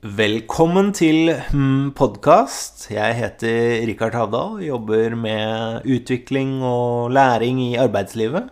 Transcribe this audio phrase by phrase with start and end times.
[0.00, 2.86] Velkommen til hmm, podkast.
[2.88, 8.46] Jeg heter Rikard Havdal, jobber med utvikling og læring i arbeidslivet.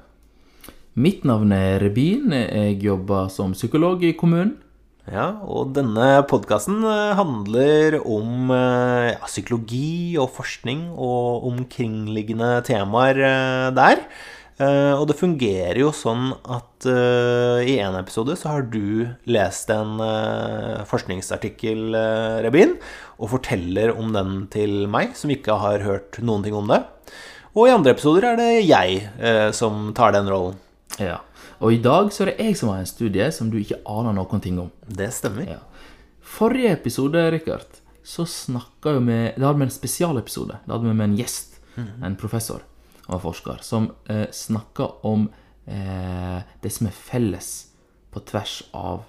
[0.92, 2.36] Mitt navn er Rebin.
[2.36, 4.58] Jeg jobber som psykolog i kommunen.
[5.08, 6.84] Ja, og denne podkasten
[7.16, 14.04] handler om eh, ja, psykologi og forskning og omkringliggende temaer eh, der.
[14.58, 19.70] Eh, og det fungerer jo sånn at eh, i en episode så har du lest
[19.70, 21.94] en eh, forskningsartikkel,
[22.42, 22.74] Rebin,
[23.22, 26.80] og forteller om den til meg, som ikke har hørt noen ting om det.
[27.54, 30.58] Og i andre episoder er det jeg som tar den rollen.
[31.00, 31.16] Ja.
[31.64, 34.14] Og i dag så er det jeg som har en studie som du ikke aner
[34.14, 34.68] noen ting om.
[34.86, 35.56] Det stemmer.
[35.56, 35.88] Ja.
[36.22, 40.60] Forrige episode, Rikard, så snakka jo vi Da hadde vi en spesialepisode.
[40.66, 42.62] Da hadde vi med en gjest, en professor
[43.08, 45.28] og forsker, som eh, snakka om
[45.66, 47.50] eh, det som er felles
[48.12, 49.04] på tvers av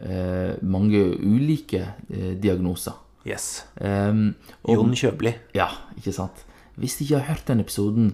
[0.00, 2.96] eh, mange ulike eh, diagnoser.
[3.28, 3.66] Yes.
[3.80, 4.30] Um,
[4.62, 5.34] og, Jon Kjøbli.
[5.56, 6.44] Ja, ikke sant?
[6.78, 8.12] Hvis du ikke har hørt den episoden,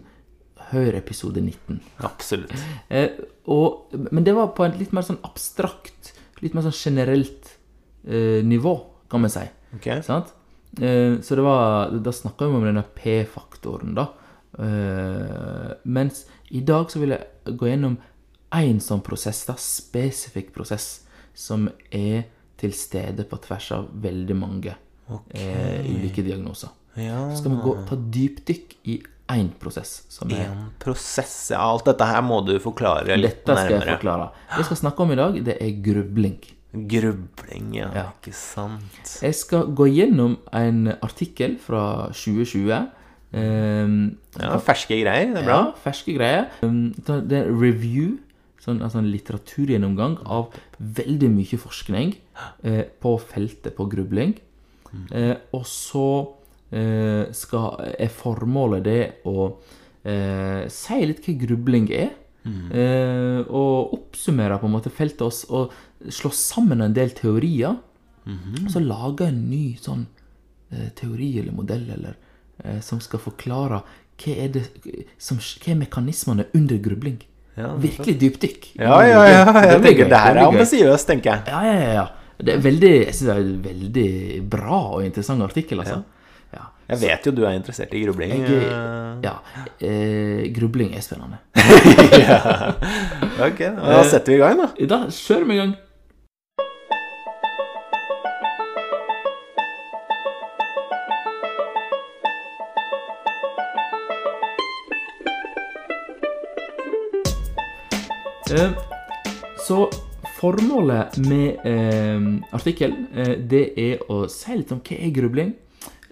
[0.70, 1.80] hør episode 19.
[2.06, 2.54] Absolutt.
[2.88, 3.20] Eh,
[3.52, 7.52] og, men det var på et litt mer sånn abstrakt, litt mer sånn generelt
[8.08, 8.74] eh, nivå,
[9.12, 9.44] kan vi si.
[9.78, 10.00] Okay.
[10.06, 10.32] Sant?
[10.80, 14.08] Eh, så det var Da snakka vi om denne P-faktoren, da.
[14.58, 17.96] Eh, mens i dag så vil jeg gå gjennom
[18.54, 21.02] én sånn prosess, da, spesifikk prosess,
[21.34, 22.24] som er
[22.60, 24.76] til stede på tvers av veldig mange
[25.34, 26.70] eh, ulike diagnoser.
[26.94, 29.00] Ja, Så skal vi gå, ta dypdykk i
[29.34, 31.50] én prosess, som er en prosess.
[31.50, 34.28] Ja, alt dette her må du forklare litt Dette skal jeg forklare.
[34.52, 36.38] Det jeg skal snakke om i dag, det er grubling.
[36.74, 38.04] Grubling, ja, Ja.
[38.20, 39.18] Ikke sant.
[39.22, 42.86] Jeg skal gå gjennom en artikkel fra 2020.
[43.34, 45.32] Um, Ja, Ferske greier.
[45.34, 45.58] Det er bra.
[45.58, 46.46] ja, ferske greier.
[46.62, 48.18] Um, det er review,
[48.62, 52.14] sånn, altså en litteraturgjennomgang av veldig mye forskning
[52.64, 54.36] uh, på feltet på grubling.
[55.10, 56.08] Eh, og så
[56.70, 59.48] uh, skal, er formålet det å
[60.04, 62.10] si litt hva grubling er.
[62.44, 65.72] Eh, og oppsummere på en måte feltet oss og
[66.12, 67.78] slå sammen en del teorier.
[68.28, 70.04] Og så lage en ny sånn
[70.98, 72.18] teori eller modell eller,
[72.84, 73.82] som skal forklare
[74.22, 74.64] hva er, det,
[75.18, 77.18] som, hva er mekanismene under grubling.
[77.54, 78.68] Ja, Virkelig dypdykk.
[78.80, 79.42] Ja, ja, ja.
[79.46, 81.42] Jeg det tenker Det her er ambisiøst, tenker jeg.
[81.50, 82.06] Ja, ja, ja, ja.
[82.44, 84.08] Det er veldig, jeg synes det er en veldig
[84.50, 86.00] bra og interessant artikkel, altså.
[86.54, 86.64] Ja.
[86.90, 88.34] Jeg vet jo du er interessert i grubling.
[88.42, 89.22] Jeg, eh.
[89.24, 89.36] ja.
[89.78, 91.40] Eh, grubling er spennende.
[93.44, 94.68] Ok, da setter vi i gang, da.
[94.90, 95.72] Da kjører vi i gang.
[109.66, 109.90] Så
[110.38, 115.48] formålet med eh, artikkelen, eh, det er å si litt om hva er grubling.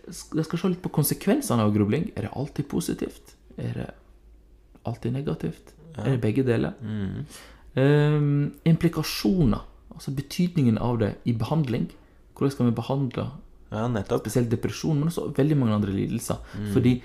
[0.08, 2.08] Jeg skal se litt på konsekvensene av grubling.
[2.16, 3.36] Er det alltid positivt?
[3.54, 3.86] Er det
[4.90, 5.70] alltid negativt?
[5.94, 6.74] Er det begge deler?
[7.78, 9.62] Ehm, implikasjoner,
[9.94, 11.86] altså betydningen av det i behandling.
[12.34, 13.28] Hvordan skal vi behandle
[13.70, 16.42] Ja, spesielt depresjon, men også veldig mange andre lidelser.
[16.74, 16.98] Fordi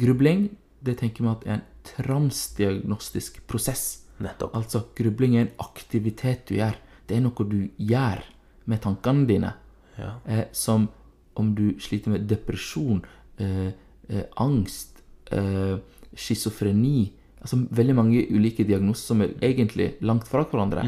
[0.00, 0.48] grubling,
[0.80, 4.05] det tenker vi at er en transdiagnostisk prosess.
[4.22, 4.54] Nettopp.
[4.56, 6.76] Altså, grubling er en aktivitet du gjør.
[7.06, 8.22] Det er noe du gjør
[8.66, 9.52] med tankene dine.
[9.98, 10.14] Ja.
[10.26, 10.88] Eh, som
[11.36, 13.04] om du sliter med depresjon,
[13.38, 13.72] eh,
[14.08, 15.78] eh, angst, eh,
[16.16, 17.12] schizofreni
[17.46, 20.82] Altså veldig mange ulike diagnoser som er egentlig langt fra hverandre.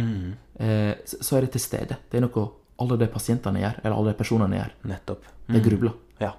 [0.59, 1.99] Eh, så, så er det til stede.
[2.11, 2.47] Det er noe
[2.83, 4.73] alle de pasientene gjør, eller alle de personene gjør.
[4.91, 5.29] Nettopp.
[5.47, 5.93] Det grubler.
[6.19, 6.33] Ja.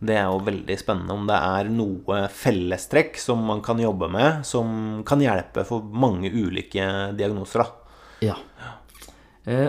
[0.00, 4.44] Det er jo veldig spennende om det er noe fellestrekk som man kan jobbe med,
[4.46, 6.84] som kan hjelpe for mange ulike
[7.18, 7.96] diagnoser, da.
[8.28, 8.36] Ja.
[9.48, 9.68] Eh,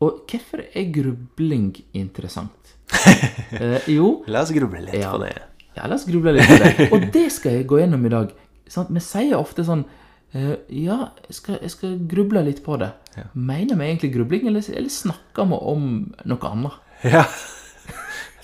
[0.00, 2.72] og hvorfor er grubling interessant?
[3.60, 5.12] eh, jo, La oss gruble litt Ja.
[5.12, 5.34] på det.
[5.76, 6.88] Ja, la oss gruble litt på det.
[6.92, 8.32] Og det skal jeg gå gjennom i dag.
[8.72, 8.88] Sant?
[8.96, 9.84] Vi sier ofte sånn
[10.32, 12.92] eh, Ja, jeg skal, jeg skal gruble litt på det.
[13.36, 15.86] Mener vi egentlig grubling, eller, eller snakker vi om
[16.24, 16.80] noe annet?
[17.04, 17.26] Ja.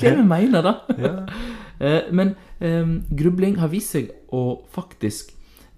[0.03, 0.75] Hva er det vi mener, da?
[0.99, 1.15] Ja.
[2.19, 5.33] Men um, grubling har vist seg å faktisk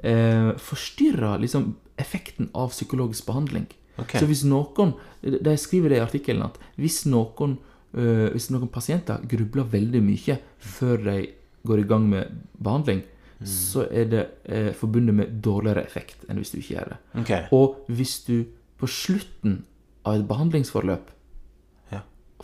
[0.05, 3.65] uh, forstyrre liksom, effekten av psykologisk behandling.
[3.95, 4.19] Okay.
[4.19, 7.57] Så hvis noen De skriver det i artikkelen at hvis noen,
[7.97, 11.19] uh, hvis noen pasienter grubler veldig mye før de
[11.65, 13.05] går i gang med behandling,
[13.45, 16.99] så er det eh, forbundet med dårligere effekt enn hvis du ikke gjør det.
[17.23, 17.47] Okay.
[17.57, 18.45] Og hvis du
[18.81, 19.63] på slutten
[20.05, 21.11] av et behandlingsforløp.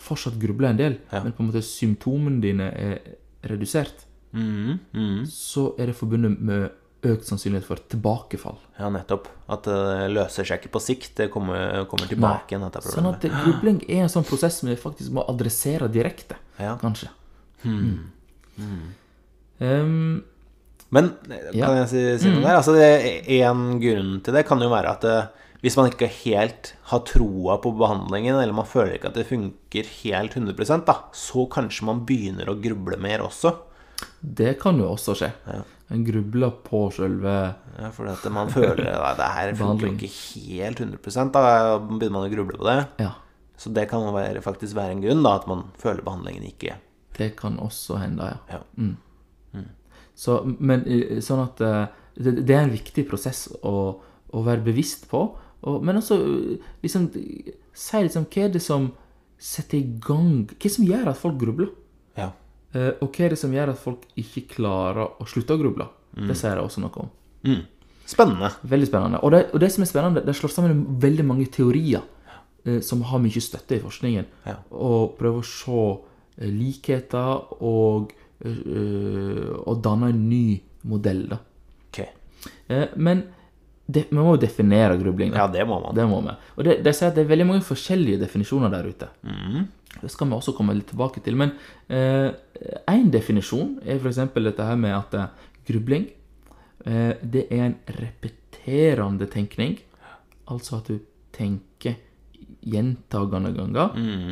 [0.00, 1.22] Fortsatt grubler en del, Ja.
[1.22, 3.00] men på en måte symptomene dine er
[3.44, 5.24] redusert, mm, mhm.
[5.26, 6.70] så er det forbundet med
[7.02, 8.58] økt sannsynlighet for tilbakefall.
[8.78, 9.28] Ja, nettopp.
[9.48, 11.14] At det løser seg ikke på sikt.
[11.16, 13.22] Det kommer, kommer tilbake igjen, dette problemet.
[13.22, 16.76] Sånn at grubling er en sånn prosess som vi faktisk må adressere direkte, Ja.
[16.76, 17.08] kanskje.
[17.64, 18.10] Mm.
[19.60, 20.24] Um,
[20.92, 21.14] Men
[21.54, 21.66] Ja.
[21.66, 22.56] kan jeg si, si noe der?
[22.56, 25.28] Altså, det, en grunn til det kan jo være at det,
[25.60, 29.90] hvis man ikke helt har troa på behandlingen, eller man føler ikke at det funker
[30.00, 33.56] helt 100 da, så kanskje man begynner å gruble mer også.
[34.20, 35.32] det kan jo også skje.
[35.90, 37.34] En grubler på sjølve
[37.80, 40.12] Ja, for at man føler at det her funker ikke
[40.46, 41.42] helt 100% da
[41.80, 42.78] begynner man å gruble på det.
[43.02, 43.16] Ja,
[43.56, 46.78] Så det kan være, faktisk være en grunn, da, at man føler behandlingen ikke
[47.20, 48.58] det kan også hende, ja.
[48.58, 49.62] ja.
[50.20, 51.84] Så, men eh, sånn at eh,
[52.20, 53.74] det, det er en viktig prosess å,
[54.36, 55.22] å være bevisst på.
[55.62, 57.10] Og, men også eh, liksom
[57.76, 58.86] Si liksom hva er det som
[59.40, 61.68] setter i gang Hva er det som gjør at folk grubler?
[62.16, 62.30] ja.
[62.70, 65.88] Uh, og hva er det som gjør at folk ikke klarer å slutte å gruble?
[66.14, 67.08] Det sier jeg også noe om.
[67.42, 67.64] Mm.
[68.06, 68.50] Spennende.
[68.62, 69.18] Veldig spennende.
[69.26, 73.02] Og det, og det som er spennende, det slår sammen veldig mange teorier uh, som
[73.10, 74.54] har mye støtte i forskningen, Ja.
[74.70, 75.82] og prøver å se
[76.38, 78.14] eh, likheter og,
[78.46, 81.24] og danne en ny modell.
[81.32, 81.40] Da.
[81.90, 82.08] Okay.
[82.96, 83.24] Men
[83.94, 85.34] det, vi må jo definere grubling.
[85.34, 85.44] Da.
[85.44, 85.94] Ja, det må man.
[85.96, 86.36] Det må vi.
[86.56, 89.10] Og det, de sier at det er veldig mange forskjellige definisjoner der ute.
[89.26, 89.68] Mm.
[90.00, 91.38] Det skal vi også komme litt tilbake til.
[91.40, 91.56] Men
[91.90, 94.20] én definisjon er f.eks.
[94.36, 96.06] dette her med at eh, grubling
[96.86, 99.78] eh, det er en repeterende tenkning.
[100.50, 101.00] Altså at du
[101.34, 101.98] tenker
[102.60, 103.96] gjentagende ganger.
[103.96, 104.30] Mm.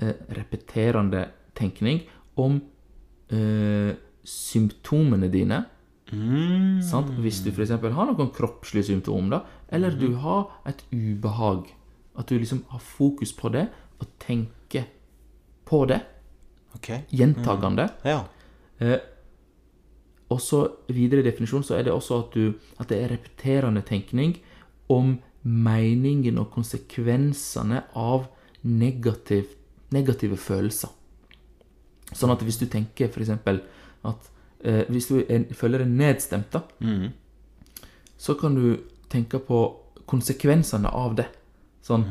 [0.00, 2.02] Eh, repeterende tenkning
[2.40, 2.60] om
[3.32, 3.92] eh,
[4.24, 5.64] symptomene dine.
[6.12, 6.80] Mm.
[7.22, 7.70] Hvis du f.eks.
[7.70, 11.68] har noen kroppslige symptomer, eller du har et ubehag.
[12.18, 13.68] At du liksom har fokus på det,
[14.00, 14.88] og tenker
[15.64, 16.00] på det
[16.74, 17.00] Okay.
[17.10, 17.88] gjentagende.
[18.04, 18.20] Ja.
[18.78, 18.98] Eh,
[20.30, 23.82] og så videre i definisjonen så er det også at, du, at det er repeterende
[23.82, 24.36] tenkning
[24.88, 28.28] om meningen og konsekvensene av
[28.62, 29.56] negativ,
[29.90, 30.92] negative følelser.
[32.12, 33.30] Sånn at hvis du tenker f.eks.
[33.30, 34.30] at
[34.64, 37.10] eh, hvis du er, føler deg nedstemt, da, Mm.
[38.18, 38.76] så kan du
[39.08, 39.76] tenke på
[40.06, 41.26] konsekvensene av det.
[41.82, 42.04] Sånn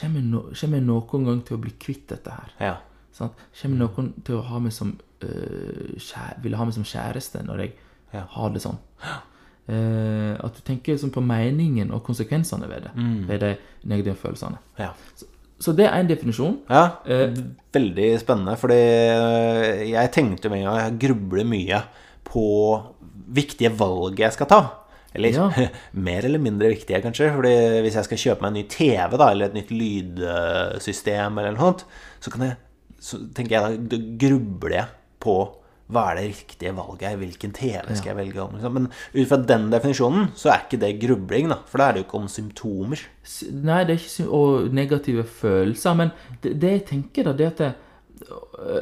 [0.00, 0.40] Kommer jeg no,
[0.78, 2.50] jeg noen gang til å bli kvitt dette her?
[2.60, 2.76] Ja.
[3.12, 3.30] Sånn,
[3.60, 7.58] Kommer noen til å ha meg som øh, kjære, ville ha meg som kjæreste når
[7.64, 7.72] jeg
[8.12, 8.26] Ja.
[8.30, 8.76] har det sånn?
[9.66, 12.90] Eh, at du tenker sånn på meningen og konsekvensene ved det.
[13.28, 13.56] Ved de
[13.88, 14.58] negative følelsene.
[14.78, 14.90] Ja.
[15.16, 15.24] Så
[15.72, 16.58] det er en definisjon.
[16.68, 16.98] ja.
[17.06, 17.30] Eh,
[17.74, 21.80] Veldig spennende, fordi eh, jeg tenkte med en gang jeg grubler mye
[22.28, 22.44] på
[23.34, 24.60] viktige valg jeg skal ta.
[25.14, 25.48] Eller Ja.
[26.06, 27.32] mer eller mindre viktige, kanskje.
[27.34, 31.54] Fordi hvis jeg skal kjøpe meg en ny TV, da, eller et nytt lydsystem, eller
[31.54, 31.84] noe sånt,
[32.20, 32.56] så, kan jeg,
[33.02, 34.86] så tenker jeg da, da grubler jeg
[35.24, 35.36] på
[35.92, 38.54] hva er det riktige valget her, hvilken TV skal jeg velge om?
[38.56, 38.76] Liksom.
[38.78, 41.58] Men ut fra den definisjonen så er ikke det grubling, da.
[41.68, 43.02] For da er det jo ikke om symptomer.
[43.52, 45.98] Nei, det er ikke Og negative følelser.
[46.00, 47.72] Men det, det jeg tenker, da, det at det,
[48.64, 48.80] øh,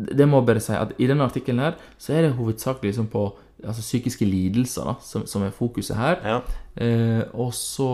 [0.00, 3.08] det må jeg bare si at i denne artikkelen her så er det hovedsakelig liksom
[3.12, 3.24] på
[3.64, 6.20] altså, psykiske lidelser da, som, som er fokuset her.
[6.24, 6.38] Ja.
[6.84, 7.90] Eh, og så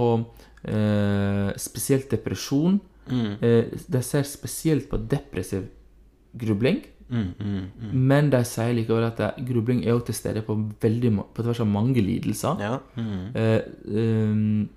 [0.64, 2.80] eh, spesielt depresjon.
[3.12, 5.68] Eh, de ser spesielt på depressiv
[6.38, 6.82] grubling.
[7.08, 7.90] Mm, mm, mm.
[8.10, 11.60] Men de sier likevel at det, grubling er jo til stede på, veldig, på tvers
[11.60, 12.56] av mange lidelser.
[12.60, 12.78] ja.
[12.96, 13.36] Mm.
[13.36, 13.60] Eh,
[14.30, 14.68] um,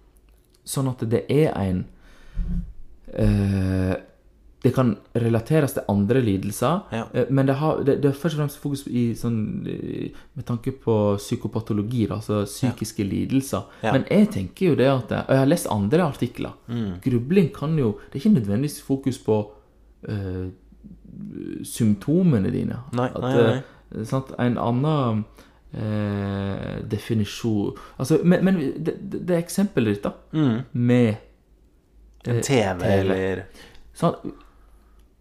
[0.70, 1.86] sånn at det er en
[3.14, 3.96] eh,
[4.62, 7.06] Det kan relateres til andre lidelser, Ja.
[7.14, 9.38] eh, men det, har, det, det er først og fremst fokus i sånn
[9.72, 13.64] eh, med tanke på psykopatologi, da, altså psykiske lidelser.
[13.84, 13.94] Ja.
[13.96, 16.52] Men jeg tenker jo det at Og jeg har lest andre artikler.
[17.02, 19.40] Grubling kan jo Det er ikke nødvendigvis fokus på
[20.10, 20.50] eh,
[21.64, 22.78] symptomene dine.
[22.94, 23.62] Nei, At, nei, nei.
[23.96, 24.32] eh, sant?
[24.40, 25.24] En annen
[25.74, 30.62] eh, definisjon Altså, men, men det, det, eksempelet ditt, da, Mm.
[30.74, 31.18] med
[32.28, 33.44] En TV, eller
[33.96, 34.16] sant?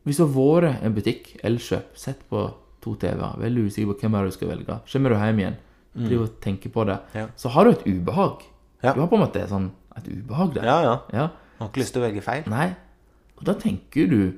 [0.04, 2.46] Hvis du har vært en butikk, Elkjøp, sett på
[2.82, 5.56] to TV-er, veldig usikker på hvem er du skal velge, kommer du hjem igjen,
[5.98, 7.26] driver og tenker på det, Ja.
[7.36, 8.42] så har du et ubehag.
[8.82, 8.94] Ja.
[8.94, 10.64] Du har på en måte sånn et ubehag der.
[10.64, 10.96] Ja, ja.
[11.12, 11.28] Ja.
[11.58, 12.44] Har ikke lyst til å velge feil.
[12.46, 12.68] Nei.
[13.38, 14.32] Og da tenker du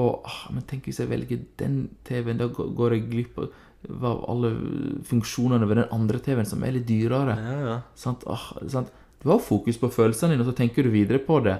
[0.00, 4.50] på ah, Men tenk hvis jeg velger den TV-en, da går jeg glipp av alle
[5.08, 7.36] funksjonene ved den andre TV-en, som er litt dyrere.
[7.36, 7.78] Ja, ja.
[7.96, 8.26] Sant?
[8.28, 8.90] Ah, sant?
[9.20, 11.58] Du har fokus på følelsene dine, og så tenker du videre på det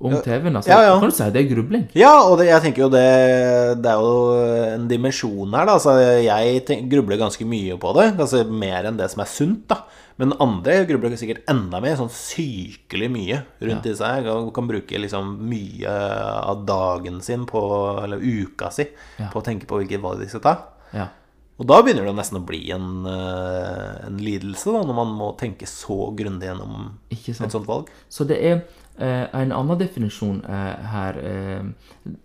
[0.00, 0.56] om TV-en.
[0.56, 0.98] Altså, Ja.
[0.98, 1.88] Kan du si det er grubling?
[1.94, 4.14] Ja, og det, jeg tenker jo det Det er jo
[4.74, 5.76] en dimensjon her, da.
[5.76, 8.06] Altså, jeg tenk, grubler ganske mye på det.
[8.18, 9.82] Altså mer enn det som er sunt, da.
[10.20, 13.92] Men andre grubler sikkert enda mer, sånn sykelig mye rundt Ja.
[13.92, 14.26] i seg.
[14.28, 17.62] Og kan bruke liksom mye av dagen sin på
[18.04, 18.86] Eller uka si
[19.18, 19.30] Ja.
[19.32, 20.54] på å tenke på hvilke valg de skal ta.
[20.92, 21.08] Ja.
[21.60, 25.36] Og da begynner det nesten å bli en, eh, en lidelse, da, når man må
[25.36, 27.88] tenke så grundig gjennom et sånt valg.
[28.08, 28.62] Så det er
[28.98, 31.62] eh, en annen definisjon eh, her, eh,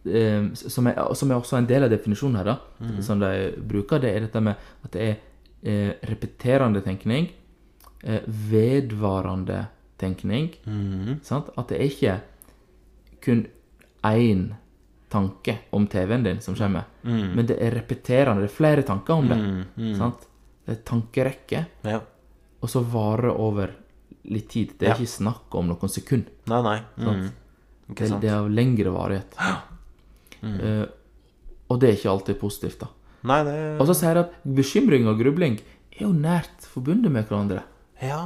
[0.07, 2.57] eh, som, er, som er også en del av definisjonen her, da,
[3.01, 5.17] som de bruker, det er dette med at det er
[5.65, 7.29] eh, repeterende tenkning,
[8.05, 9.65] vedvarende
[9.97, 10.51] tenkning,
[11.25, 11.49] sant?
[11.57, 12.15] At det er ikke
[13.25, 13.45] kun
[14.05, 14.43] én
[15.09, 19.29] tanke om TV-en din som kommer, men det er repeterende, det er flere tanker om
[19.31, 19.39] det.
[19.97, 20.27] Sant?
[20.65, 21.99] Det er tankerekke, Ja.
[22.61, 23.69] og så varer over
[24.25, 24.77] litt tid.
[24.79, 24.95] Det er Ja.
[24.95, 26.25] ikke snakk om noen sekund.
[26.47, 26.79] Nei, nei.
[26.97, 27.31] Mm.
[27.91, 29.35] Ikke Det, det er av lengre varighet.
[30.43, 30.85] Uh,
[31.69, 32.87] og det er ikke alltid positivt, da.
[33.23, 35.59] Nei, det Og så sier de at bekymring og grubling
[35.91, 37.63] er jo nært forbundet med hverandre.
[38.03, 38.21] Ja,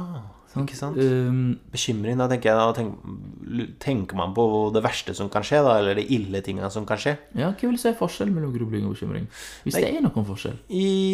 [0.58, 0.98] ikke sant.
[0.98, 2.96] Um, Bekymring, da tenker jeg da tenk,
[3.82, 5.76] Tenker man på det verste som kan skje, da?
[5.78, 7.14] Eller de ille tingene som kan skje?
[7.38, 9.28] ja, hva vil du si er forskjellen mellom grubling og bekymring?
[9.62, 10.58] Hvis det er noen forskjell?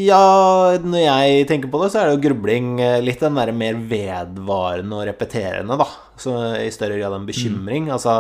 [0.09, 3.53] Ja, når jeg tenker på det, så er det jo grubling eh, litt den der
[3.57, 5.89] mer vedvarende og repeterende, da.
[6.17, 7.91] Så i større grad enn bekymring.
[7.93, 8.13] Altså,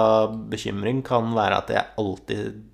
[0.52, 2.64] bekymring kan være at jeg alltid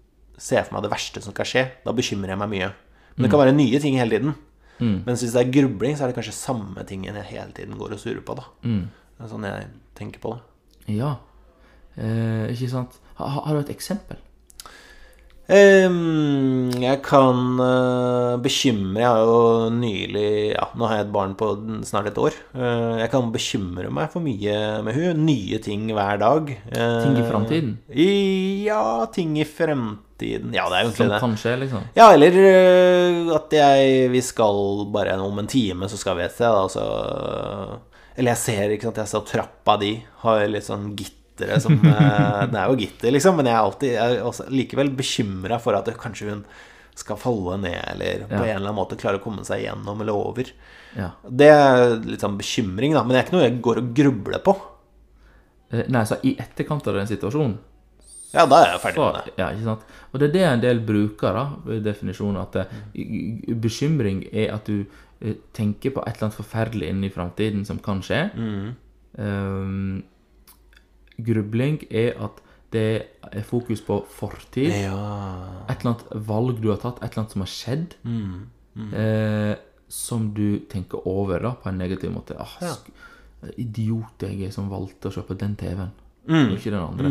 [0.42, 1.68] ser for meg det verste som kan skje.
[1.86, 2.72] Da bekymrer jeg meg mye.
[3.14, 4.34] Men det kan være nye ting hele tiden.
[5.06, 7.92] Mens hvis det er grubling, så er det kanskje samme tingen jeg hele tiden går
[7.96, 8.44] og surer på, da.
[8.62, 9.66] Det er sånn jeg
[9.98, 10.96] tenker på det.
[10.98, 11.14] Ja.
[11.96, 12.98] Eh, ikke sant?
[13.18, 14.16] Ha, ha- har du et eksempel?
[15.52, 21.34] Um, jeg kan uh, bekymre Jeg har jo nylig Ja, nå har jeg et barn
[21.36, 21.48] på
[21.84, 22.36] snart et år.
[22.54, 24.54] Uh, jeg kan bekymre meg for mye
[24.86, 26.54] med hun Nye ting hver dag.
[26.70, 27.74] Uh, Ting i framtiden?
[28.64, 29.98] Ja, ting i fremtiden.
[30.54, 31.20] Ja, det er jo egentlig det.
[31.24, 31.86] kan skje, liksom?
[31.98, 34.60] Ja, eller øh, at jeg Vi skal
[34.94, 36.84] bare om en time, så skal vi et sted, da, så
[38.16, 42.42] Eller jeg ser, ikke sant, jeg ser trappa di har litt sånn gittere som øh,
[42.52, 45.88] Det er jo gitter, liksom, men jeg er alltid jeg er likevel bekymra for at
[46.00, 46.44] kanskje hun
[46.94, 48.42] skal falle ned, eller på Ja.
[48.52, 50.50] en eller annen måte klare å komme seg gjennom eller over.
[50.92, 51.06] Ja.
[51.24, 54.42] Det er litt sånn bekymring, da, men det er ikke noe jeg går og grubler
[54.44, 54.52] på.
[55.72, 57.54] Eh, nei, så i etterkant av den situasjonen
[58.32, 59.32] Ja, da er jeg ferdig med det.
[59.38, 59.82] ja, ikke sant?
[60.12, 64.86] Og det er det en del bruker, da, definisjonen, at eh, bekymring er at du
[65.20, 68.22] eh, tenker på et eller annet forferdelig inni framtiden som kan skje.
[69.20, 70.02] Um,
[71.20, 72.40] grubling er at
[72.72, 72.86] det
[73.28, 74.72] er fokus på fortid.
[74.72, 74.96] Ja
[75.68, 77.96] Et eller annet valg du har tatt, et eller annet som har skjedd,
[78.72, 79.54] Eh,
[79.92, 82.32] som du tenker over da, på en negativ måte.
[82.40, 82.72] Ah, ja.
[83.60, 85.90] Idiot jeg er som valgte å på den TV-en,
[86.24, 87.10] og ikke den andre.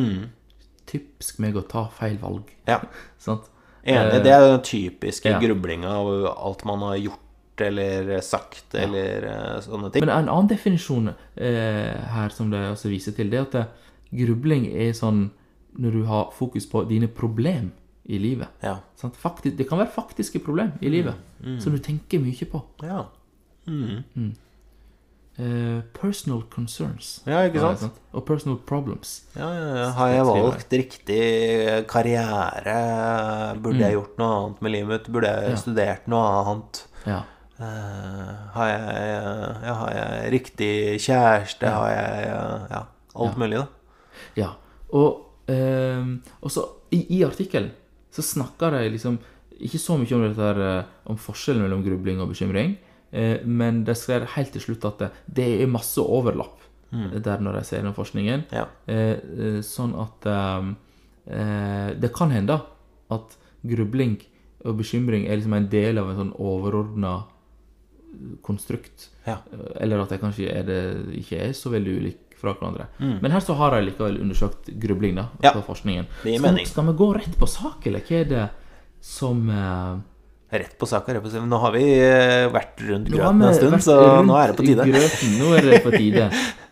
[0.92, 2.52] Typisk meg å ta feil valg.
[2.70, 2.82] ja.
[3.26, 3.50] Sant?
[3.82, 4.22] Enig.
[4.22, 5.40] Det er den typiske ja.
[5.42, 10.04] grublinga av alt man har gjort eller sagt eller eh, sånne ting.
[10.06, 13.64] Men en annen definisjon eh, her som det også viser til, det er at det,
[14.22, 15.30] grubling er sånn
[15.82, 17.72] når du har fokus på dine problem
[18.06, 18.54] i livet.
[18.62, 18.78] Ja.
[19.00, 19.18] Sant?
[19.18, 21.18] Faktisk, det kan være faktiske problem i livet
[21.64, 22.62] som du tenker mye på.
[22.86, 23.06] Ja.
[25.40, 27.22] Eh, personal concerns.
[27.26, 27.80] Ja, ikke sant?
[27.86, 28.00] sant?
[28.14, 29.22] Og personal problems.
[29.36, 29.90] Ja, ja, ja.
[29.96, 31.22] Har jeg valgt riktig
[31.90, 32.76] karriere?
[33.64, 35.12] Burde jeg gjort noe annet med livet mitt?
[35.16, 35.62] Burde jeg Mm.
[35.64, 36.84] Studert noe annet?
[37.08, 37.22] Ja.
[37.62, 41.70] Uh, har, jeg, har jeg riktig kjæreste?
[41.70, 42.32] Har jeg
[42.72, 42.86] ja,
[43.16, 43.68] alt mulig, da?
[44.36, 44.48] ja.
[44.98, 47.72] Og, uh, så i, i artikkelen
[48.12, 49.20] så snakker de liksom
[49.62, 52.91] ikke så mye om dette eh, om forskjellen mellom grubling og bekymring, eh,
[53.46, 57.84] men de skriver helt til slutt at det, er masse overlapp der når de ser
[57.86, 58.46] den forskningen.
[58.52, 58.66] Ja.
[58.88, 60.72] Eh, eh, sånn at eh,
[61.32, 62.58] eh, det kan hende
[63.12, 64.18] at grubling
[64.66, 67.14] og bekymring er liksom en del av en sånn overordna
[68.44, 69.10] konstrukt.
[69.26, 69.38] Ja.
[69.54, 70.82] Eh, Eller at det kanskje er det,
[71.22, 72.88] ikke er så veldig ulik fra hverandre.
[73.22, 75.54] Men her så har de likevel undersøkt grubling da, Ja.
[75.62, 76.08] forskningen.
[76.24, 76.66] Så.
[76.66, 78.50] Skal vi gå rett på sak, eller hva er det
[79.00, 80.00] som eh,
[80.52, 81.14] Rett på saka.
[81.16, 83.96] Nå har vi eh, vært rundt grøten en stund, så
[84.28, 84.88] nå er det på tide.
[84.90, 85.36] Grøten.
[85.40, 86.26] Nå er det på tide.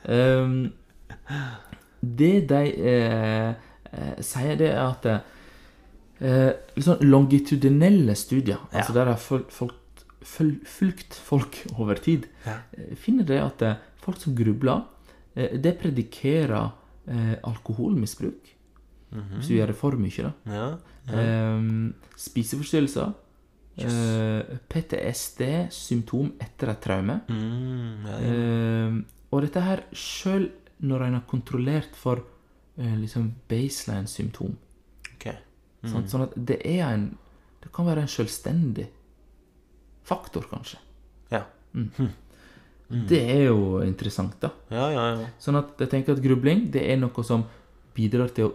[0.03, 0.57] Um,
[2.19, 9.47] det de uh, sier, det er at uh, sånn longitudinelle studier, altså der har folk,
[10.27, 12.57] fulgt folk over tid, ja.
[12.99, 13.63] finner det at
[14.03, 14.83] folk som grubler,
[15.35, 16.73] det predikerer
[17.47, 18.51] alkoholmisbruk.
[19.09, 20.35] Hvis du gjør det for mye, da.
[20.51, 20.67] Ja.
[21.55, 23.15] Um, spiseforstyrrelser.
[23.87, 27.19] Eh, PTSD-symptom etter et traume.
[27.29, 28.19] Mm, ja,
[28.89, 30.49] Um, og dette her sjøl
[30.81, 32.23] når en har kontrollert for
[32.79, 34.55] eh, liksom baseline-symptom.
[35.13, 35.27] ok.
[35.83, 36.07] Mm.
[36.11, 37.17] Sånn at det er en
[37.59, 38.85] Det kan være en selvstendig
[40.07, 40.77] faktor, kanskje.
[41.31, 41.43] Ja.
[42.89, 44.49] Det er jo interessant, da.
[44.71, 45.27] Ja, ja, ja.
[45.43, 47.43] Sånn at jeg tenker at grubling det er noe som
[47.93, 48.53] bidrar til å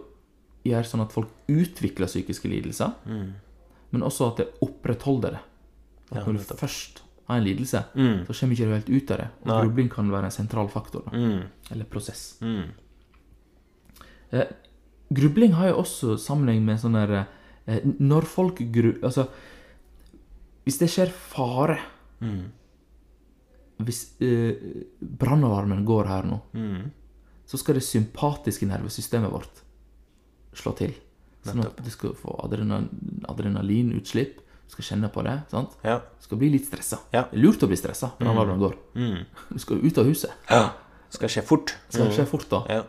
[0.65, 2.97] gjøre sånn at folk utvikler psykiske lidelser,
[3.95, 5.43] men også at det opprettholder det.
[6.11, 8.25] At Ja, når du først har en lidelse, Mm.
[8.27, 9.27] så kommer ikke du helt ut av det.
[9.45, 11.05] Og grubling kan være en sentral faktor.
[11.07, 11.15] Da.
[11.17, 11.47] Mm.
[11.71, 12.37] Eller prosess.
[12.41, 12.67] Mm.
[14.31, 14.45] Eh,
[15.13, 17.25] grubling har jo også sammenheng med sånn der
[17.67, 18.91] eh, Når folk gru...
[19.01, 19.27] Altså,
[20.65, 21.79] hvis det skjer fare
[22.21, 22.45] Mm.
[23.85, 24.55] Hvis eh,
[25.01, 26.91] brannalarmen går her nå, Mm.
[27.45, 29.61] så skal det sympatiske nervesystemet vårt
[30.55, 30.93] slå til.
[31.45, 32.87] Sånn at du skal få adrenal
[33.29, 34.41] adrenalinutslipp.
[34.65, 35.35] Du skal kjenne på det.
[35.51, 35.75] sant?
[35.85, 35.99] Ja.
[36.17, 36.99] Du skal bli litt stressa.
[37.13, 37.27] Ja.
[37.29, 38.77] Det er lurt å bli stressa når alarmen går.
[38.97, 39.19] Mm.
[39.51, 40.33] Du skal ut av huset.
[40.49, 40.65] ja.
[41.15, 41.71] Skal skje fort.
[41.93, 42.63] Skal skje fort da.
[42.67, 42.81] Ja.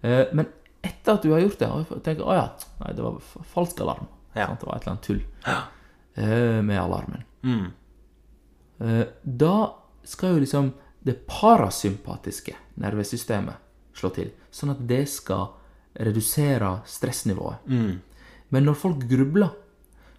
[0.00, 0.46] Eh, men
[0.84, 2.44] etter at du har gjort det, og tenker å ja,
[2.80, 3.18] nei, det var
[3.50, 4.06] falsk alarm.
[4.34, 4.46] Ja.
[4.54, 5.58] Det var et eller annet tull ja.
[6.62, 7.26] med alarmen.
[7.44, 7.66] Mm.
[8.78, 9.56] Eh, da
[10.04, 10.72] skal jo liksom
[11.04, 13.60] det parasympatiske nervesystemet
[13.94, 15.52] slå til, sånn at det skal
[16.00, 17.56] redusere stressnivået.
[17.66, 18.00] Mm.
[18.50, 19.52] Men når folk grubler,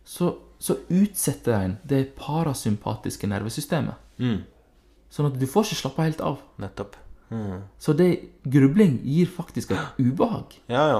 [0.06, 3.96] så, så utsetter en det parasympatiske nervesystemet.
[4.22, 4.44] Mm.
[5.12, 6.40] Sånn at du får ikke slappe helt av.
[6.62, 6.96] Nettopp.
[7.32, 7.62] Mm.
[7.82, 8.10] Så det,
[8.46, 10.58] grubling gir faktisk et ubehag.
[10.72, 11.00] Ja, ja.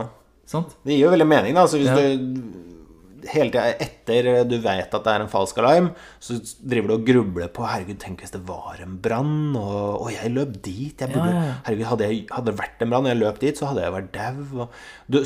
[0.50, 0.76] Sant?
[0.86, 1.66] Det gir jo veldig mening, da.
[1.68, 1.96] Så hvis Ja.
[1.96, 2.85] du
[3.32, 5.88] hele tida etter du vet at det er en falsk alarm,
[6.24, 10.12] så driver du og grubler på Herregud, tenk hvis det var en brann, og, og
[10.14, 10.94] jeg løp dit.
[11.02, 11.56] Jeg burde, Ja, ja.
[11.68, 13.96] Herregud, hadde, jeg, hadde det vært en brann, og jeg løp dit, så hadde jeg
[13.96, 14.68] vært dau.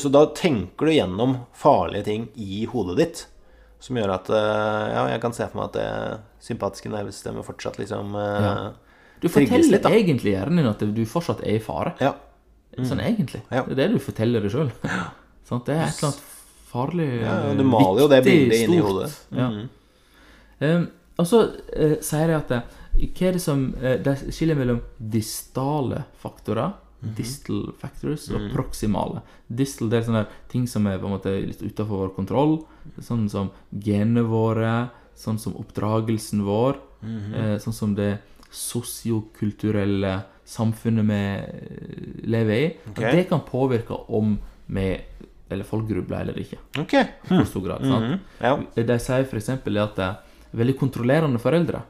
[0.05, 3.25] Så da tenker du gjennom farlige ting i hodet ditt.
[3.79, 7.77] Som gjør at eh, Ja, jeg kan se for meg at det sympatiske nervesystemet fortsatt
[7.79, 8.55] liksom eh, Ja.
[9.19, 11.93] Du forteller litt, egentlig hjernen din at du fortsatt er i fare.
[12.03, 12.13] Ja.
[12.87, 13.41] Sånn egentlig.
[13.51, 13.65] Ja.
[13.67, 14.69] Det er det du forteller deg sjøl.
[15.49, 16.19] Det er et eller annet
[16.69, 18.91] farlig ja, ja, du maler jo det bildet inn i stort.
[18.91, 19.17] hodet.
[19.35, 19.49] Ja.
[20.59, 20.87] Mm.
[21.19, 21.39] Og så
[21.75, 22.61] eh, sier de at det,
[22.99, 27.13] hva er det som eh, De skiller mellom distale faktorer, Mhm.
[27.15, 28.49] distal factors, og Mm.
[28.51, 29.21] proximale.
[29.47, 32.57] Distal det er sånne ting som er på en måte litt utenfor vår kontroll.
[32.99, 37.33] Sånn som genene våre, sånn som oppdragelsen vår, Mhm.
[37.33, 38.19] eh, sånn som det
[38.51, 42.77] sosiokulturelle samfunnet vi eh, lever i.
[42.91, 43.11] Okay.
[43.15, 44.99] Det kan påvirke om vi
[45.49, 46.57] eller folk grubler eller ikke.
[46.79, 46.93] Ok.
[46.93, 47.85] I stor grad.
[47.85, 48.05] sant?
[48.05, 48.19] Mhm.
[48.41, 48.83] Ja.
[48.83, 49.49] De sier f.eks.
[49.49, 50.03] at
[50.53, 51.83] veldig kontrollerende foreldre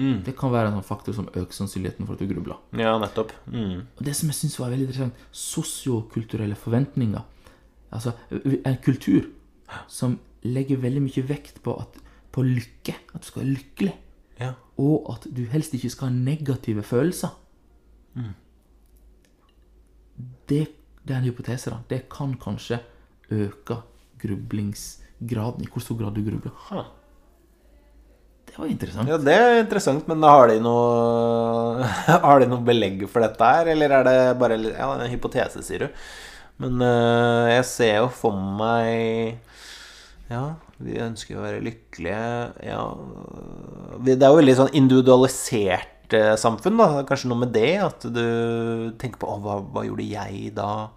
[0.00, 0.22] Mm.
[0.24, 2.56] Det kan være en sånn faktor som øker sannsynligheten for at du grubler.
[2.72, 3.32] ja, nettopp.
[3.52, 3.82] Mm.
[3.98, 7.20] Og det som jeg syns var veldig interessant, sosiokulturelle forventninger.
[7.92, 8.14] Altså
[8.64, 9.26] en kultur
[9.88, 11.98] som legger veldig mye vekt på, at,
[12.32, 12.94] på lykke.
[13.12, 13.92] At du skal være lykkelig.
[14.40, 14.54] Ja.
[14.80, 17.36] Og at du helst ikke skal ha negative følelser.
[20.48, 20.62] Det,
[21.10, 21.80] det er en hypotese, da.
[21.90, 22.78] Det kan kanskje
[23.34, 23.80] øke
[24.22, 25.64] grublingsgraden.
[25.66, 26.54] I hvor stor grad du grubler.
[26.68, 26.84] Ha.
[28.46, 29.10] Det var interessant.
[29.10, 31.82] Ja, det er interessant, men har de noe
[32.26, 35.86] Har de noe belegg for dette her, eller er det bare Ja, en hypotese, sier
[35.86, 36.00] du.
[36.62, 39.38] Men øh, jeg ser jo for meg
[40.30, 40.44] Ja,
[40.78, 42.26] vi ønsker å være lykkelige.
[42.66, 42.82] Ja
[43.98, 47.02] Det er jo veldig sånn individualisert eh, samfunn, da.
[47.08, 47.76] Kanskje noe med det?
[47.82, 50.88] At du tenker på hva, hva gjorde jeg da?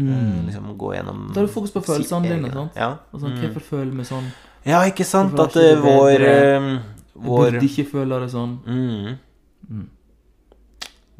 [0.00, 0.46] Mm.
[0.46, 2.36] liksom gå gjennom Da har du fokus på følelsene dine.
[2.38, 2.76] egne- sant?
[2.78, 2.86] Ja.
[3.12, 4.30] Altså, sånn, Hvorfor føler vi sånn?
[4.64, 5.34] ja, ikke sant?
[5.38, 6.80] At er ikke eh, det vår eh, Jeg
[7.26, 8.54] Vår burde ikke føle det sånn.
[8.64, 9.88] Mm.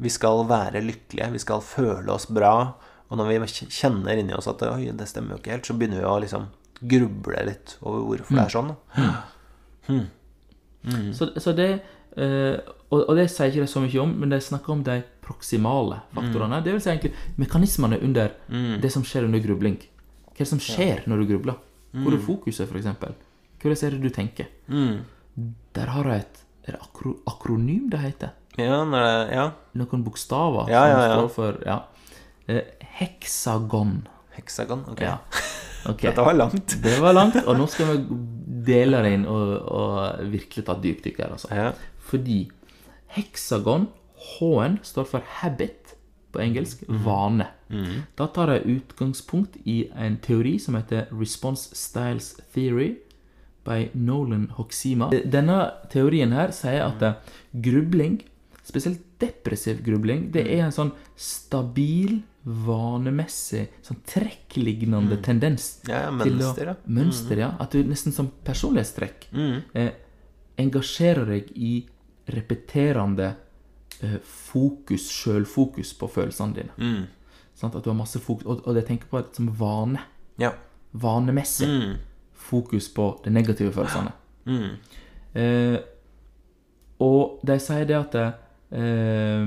[0.01, 2.73] Vi skal være lykkelige, vi skal føle oss bra.
[3.11, 5.99] Og når vi kjenner inni oss at Oi, det stemmer jo ikke helt, så begynner
[6.01, 6.47] vi å liksom
[6.81, 8.71] gruble litt over hvorfor det er sånn.
[9.85, 9.99] Da.
[11.13, 11.79] Så, så det eh,
[12.17, 16.01] og, og det sier ikke det så mye om, men de snakker om de proksimale
[16.15, 16.59] faktorene.
[16.65, 18.33] Det vil si egentlig mekanismene under
[18.83, 19.77] det som skjer under grubling.
[20.31, 21.59] Hva er det som skjer når du grubler?
[21.91, 22.87] Hvor er fokuset, f.eks.?
[23.61, 24.51] Hvordan er det du tenker?
[24.67, 25.01] Mm.
[25.75, 28.33] Der har jeg et Er det akro, akronym det heter?
[28.59, 29.45] Ja, det, ja.
[29.79, 31.07] Noen bokstaver Ja, ja, ja.
[31.15, 31.77] som står for ja.
[32.51, 32.67] Eh,
[32.99, 34.01] heksagon.
[34.35, 34.85] Heksagon.
[34.91, 35.01] Ok.
[35.07, 35.17] Ja.
[35.89, 36.03] Ok.
[36.05, 36.75] Dette var langt.
[36.83, 38.17] Det var langt, og nå skal vi
[38.67, 41.31] dele det inn og, og virkelig ta dypdykk her.
[41.33, 41.49] Altså.
[42.09, 42.45] Fordi
[43.15, 43.89] heksagon,
[44.37, 45.95] H-en, står for habit
[46.31, 47.47] på engelsk, vane.
[48.19, 52.93] Da tar jeg utgangspunkt i en teori som heter Response Styles Theory
[53.67, 55.09] by Nolan Hoxima.
[55.11, 55.57] Denne
[55.91, 58.19] teorien her sier at eh, grubling,
[58.65, 66.39] spesielt depressiv grubling, det er en sånn stabil, vanemessig, sånn trekklignende tendens Ja, ja, til
[66.39, 66.75] å mønster, ja.
[66.89, 67.51] Mønster, ja.
[67.61, 69.27] At du nesten som personlighetstrekk
[69.77, 69.91] eh,
[70.57, 71.87] engasjerer deg i
[72.31, 73.35] repeterende
[74.03, 76.75] eh, fokus, sjølfokus på følelsene dine.
[76.77, 77.05] Mm.
[77.55, 79.99] Sånn, At du har masse fokus, og, og det tenker på det som vane.
[80.41, 80.53] Ja.
[80.93, 81.97] Vanemessig Mm.
[82.33, 84.11] fokus på de negative følelsene.
[84.45, 84.77] Mm.
[85.35, 85.77] Eh,
[86.99, 88.25] og de sier det at det,
[88.71, 89.45] eh,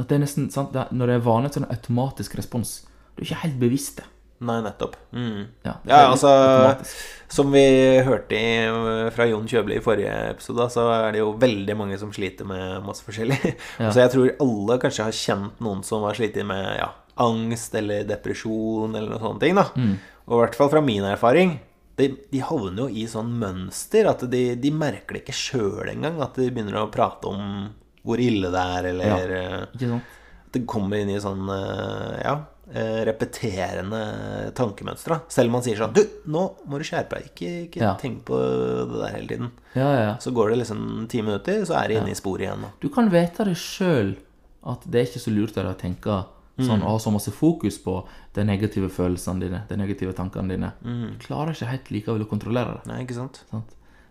[0.00, 2.36] At det er nesten sant, det, Når det er vane, så er det en automatisk
[2.38, 2.86] respons.
[3.16, 4.04] Du er ikke helt bevisst det.
[4.42, 4.96] Nei, nettopp.
[5.14, 5.42] Mm.
[5.64, 7.02] Ja, Ja, altså automatisk.
[7.32, 7.62] Som vi
[8.04, 12.10] hørte i, fra Jon Kjøbli i forrige episode, så er det jo veldig mange som
[12.12, 13.38] sliter med masse forskjellig.
[13.82, 13.88] Ja.
[13.90, 16.90] Så jeg tror alle kanskje har kjent noen som har slitt med ja,
[17.22, 19.56] angst eller depresjon eller noen sånne ting.
[19.60, 19.94] da Mm.
[20.22, 21.56] Og i hvert fall fra min erfaring
[21.98, 26.20] de, de havner jo i sånn mønster at de, de merker det ikke sjøl engang.
[26.24, 27.68] At de begynner å prate om
[28.02, 32.32] hvor ille det er, eller ja, at det kommer inn i sånn eh, ja,
[32.72, 35.20] repeterende tankemønstre.
[35.28, 37.30] Selv om man sier sånn Du, nå må du skjerpe deg.
[37.32, 37.94] Ikke, ikke Ja.
[38.00, 39.50] tenk på det der hele tiden.
[39.74, 40.12] Ja, ja.
[40.18, 42.64] Så går det liksom ti minutter, så er de inne i sporet igjen.
[42.80, 44.16] Du kan vite det sjøl
[44.64, 46.24] at det er ikke så lurt av deg å tenke
[46.58, 46.66] Mm.
[46.68, 50.72] sånn, og ha så masse fokus på de negative følelsene dine, de negative tankene dine.
[50.84, 51.18] Mm.
[51.18, 52.86] Du klarer ikke helt likevel å kontrollere det.
[52.86, 53.40] Nei, ikke sant?
[53.50, 53.62] Sånn?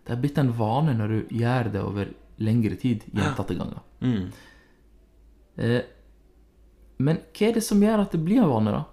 [0.03, 2.07] Det er blitt en vane når du gjør det over
[2.39, 3.79] lengre tid, gjentatte ganger.
[4.01, 4.31] Mm.
[5.59, 5.81] Eh,
[7.01, 8.83] men hva er det som gjør at det blir en vane, da?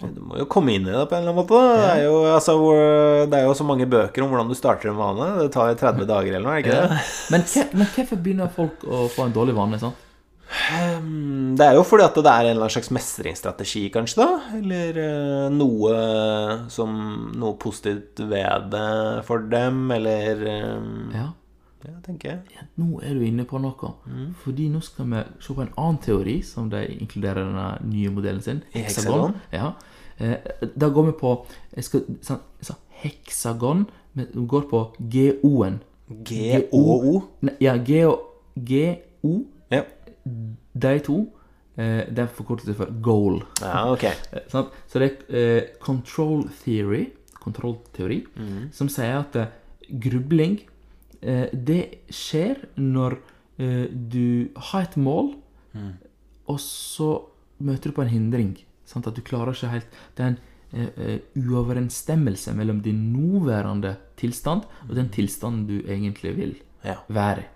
[0.00, 1.58] Du må jo komme inn i det på en eller annen måte.
[1.60, 2.54] Det, er jo, altså,
[3.28, 5.26] det er jo så mange bøker om hvordan du starter en vane.
[5.42, 7.00] Det tar 30 dager eller noe, det ikke det?
[7.34, 7.44] Men,
[7.82, 9.80] men hvorfor begynner folk å få en dårlig vane?
[9.82, 10.06] sant?
[10.50, 14.56] Mm, Det er jo fordi at det er en eller annen slags mestringsstrategi, kanskje, da.
[14.58, 15.92] Eller eh, noe
[16.72, 16.96] som
[17.38, 18.88] Noe positivt ved det
[19.28, 20.88] for dem, eller eh,
[21.20, 21.28] Ja.
[21.84, 22.40] Ja, tenker jeg.
[22.56, 23.92] ja, nå er du inne på noe.
[24.06, 24.34] Mm.
[24.42, 28.42] Fordi nå skal vi se på en annen teori som de inkluderer denne nye modellen
[28.44, 28.60] sin.
[28.74, 29.34] Heksagon?
[29.54, 29.72] Ja.
[30.20, 30.36] Eh,
[30.76, 31.30] da går vi på
[31.74, 34.82] jeg skal, sånn, så, Heksagon vi går på
[35.14, 35.78] GO-en.
[36.10, 37.20] G-O-O.
[37.62, 38.16] Ja, GO,
[38.56, 39.34] GO
[39.70, 39.84] Ja.
[40.74, 41.20] de to.
[41.78, 43.40] Eh, det er forkortet for goal.
[43.62, 44.04] ja, ok.
[44.34, 44.44] Eh.
[44.50, 47.06] Så det er eh, control theory,
[47.40, 48.24] kontrollteori,
[48.72, 49.36] som sier at
[49.88, 50.58] grubling
[51.20, 53.18] det skjer når
[53.60, 55.34] eh, du har et mål,
[56.50, 57.10] og så
[57.60, 58.54] møter du på en hindring.
[58.88, 59.06] Sant?
[59.06, 60.38] At du klarer ikke helt Det er en
[60.72, 67.44] eh, eh, uoverensstemmelse mellom din nåværende tilstand og den tilstanden du egentlig vil Ja, være
[67.44, 67.48] i.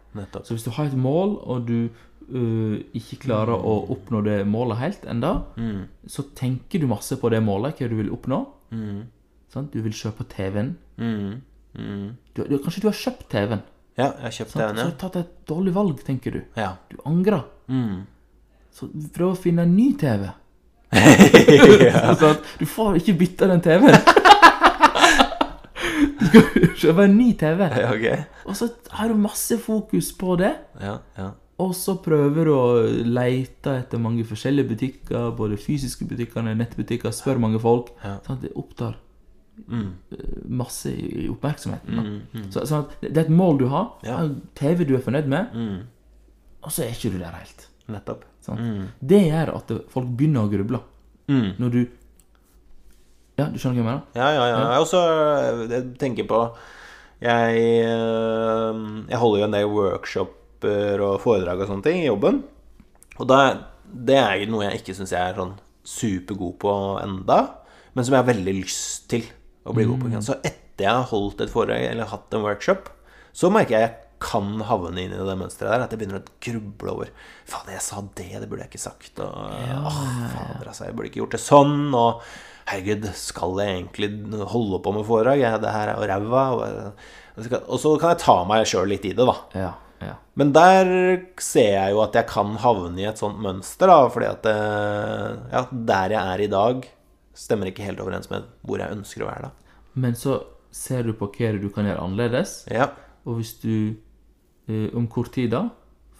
[0.44, 1.88] Så hvis du har et mål, og du
[2.30, 5.88] uh, ikke klarer å oppnå det målet helt enda, Mm.
[6.06, 8.46] så tenker du masse på det målet, hva du vil oppnå.
[8.70, 9.00] Mm.
[9.48, 9.72] Sant?
[9.72, 10.76] Du vil kjøpe TV-en.
[10.98, 11.40] Mm.
[11.74, 12.14] Mm.
[12.34, 13.62] Du, du, kanskje du har kjøpt TV-en.
[13.94, 14.74] Ja, jeg har kjøpt TV-en, ja.
[14.74, 16.40] Så har du tatt et dårlig valg, tenker du.
[16.58, 16.70] Ja.
[16.90, 17.44] Du angrer.
[17.70, 17.98] Mm.
[18.74, 18.82] Så
[19.14, 20.22] prøv å finne en ny TV.
[22.22, 22.40] Sant?
[22.58, 23.94] Du får ikke bytte den TV-en.
[26.18, 26.42] du skal
[26.82, 27.60] kjøpe en ny TV.
[27.70, 28.18] Ja, okay.
[28.44, 28.64] Og så
[28.98, 30.54] har du masse fokus på det.
[30.82, 31.28] Ja, ja.
[31.62, 37.14] Og så prøver du å leite etter mange forskjellige butikker, både fysiske butikker og nettbutikker,
[37.14, 37.92] spør mange folk.
[38.02, 38.16] Ja.
[38.26, 38.98] Sånn at det opptar
[40.48, 41.94] masse i oppmerksomheten.
[41.94, 42.46] Mm, mm.
[42.52, 44.18] Så, at det er et mål du har, Ja.
[44.24, 45.82] en TV du er fornøyd med, Mm.
[46.62, 47.68] og så er ikke du der helt.
[47.88, 48.24] Nettopp.
[48.48, 48.88] Mm.
[49.00, 50.80] Det gjør at folk begynner å gruble.
[51.28, 51.52] Mm.
[51.58, 51.86] Når du
[53.38, 54.02] Ja, du skjønner hva jeg mener?
[54.14, 54.58] Ja, ja, ja.
[54.72, 56.56] Jeg også jeg tenker på
[57.20, 57.56] Jeg,
[57.88, 62.42] øh, jeg holder jo en del workshoper og foredrag og sånne ting i jobben.
[63.18, 63.38] Og da,
[63.90, 67.38] det er noe jeg ikke syns jeg er sånn supergod på enda,
[67.94, 69.24] men som jeg har veldig lyst til
[69.64, 70.22] å bli god på.
[70.24, 72.90] Så etter jeg har holdt et foredrag eller hatt en workshop,
[73.34, 75.84] så merker jeg at jeg kan havne inn i det mønsteret der.
[75.84, 77.12] At jeg begynner å gruble over
[77.50, 79.20] Fader, jeg sa det, det burde jeg ikke sagt.
[79.20, 80.00] Og åh,
[80.32, 81.76] fader, altså, jeg burde ikke gjort det sånn.
[81.92, 82.24] Og
[82.70, 84.10] herregud, skal jeg egentlig
[84.54, 85.42] holde på med foredrag?
[85.42, 86.44] Ja, det her er jo ræva.
[86.56, 89.36] Og, og så kan jeg ta meg sjøl litt i det, da.
[89.60, 89.72] Ja.
[90.08, 90.16] ja.
[90.40, 90.94] Men der
[91.42, 94.00] ser jeg jo at jeg kan havne i et sånt mønster, da.
[94.14, 94.58] Fordi at det,
[95.52, 96.88] ja, der jeg er i dag,
[97.34, 99.78] stemmer ikke helt overens med hvor jeg ønsker å være, da.
[99.94, 100.40] Men så
[100.74, 102.88] ser du på hva du kan gjøre annerledes, Ja.
[103.26, 103.96] og hvis du
[104.68, 105.68] eh, om kort tid da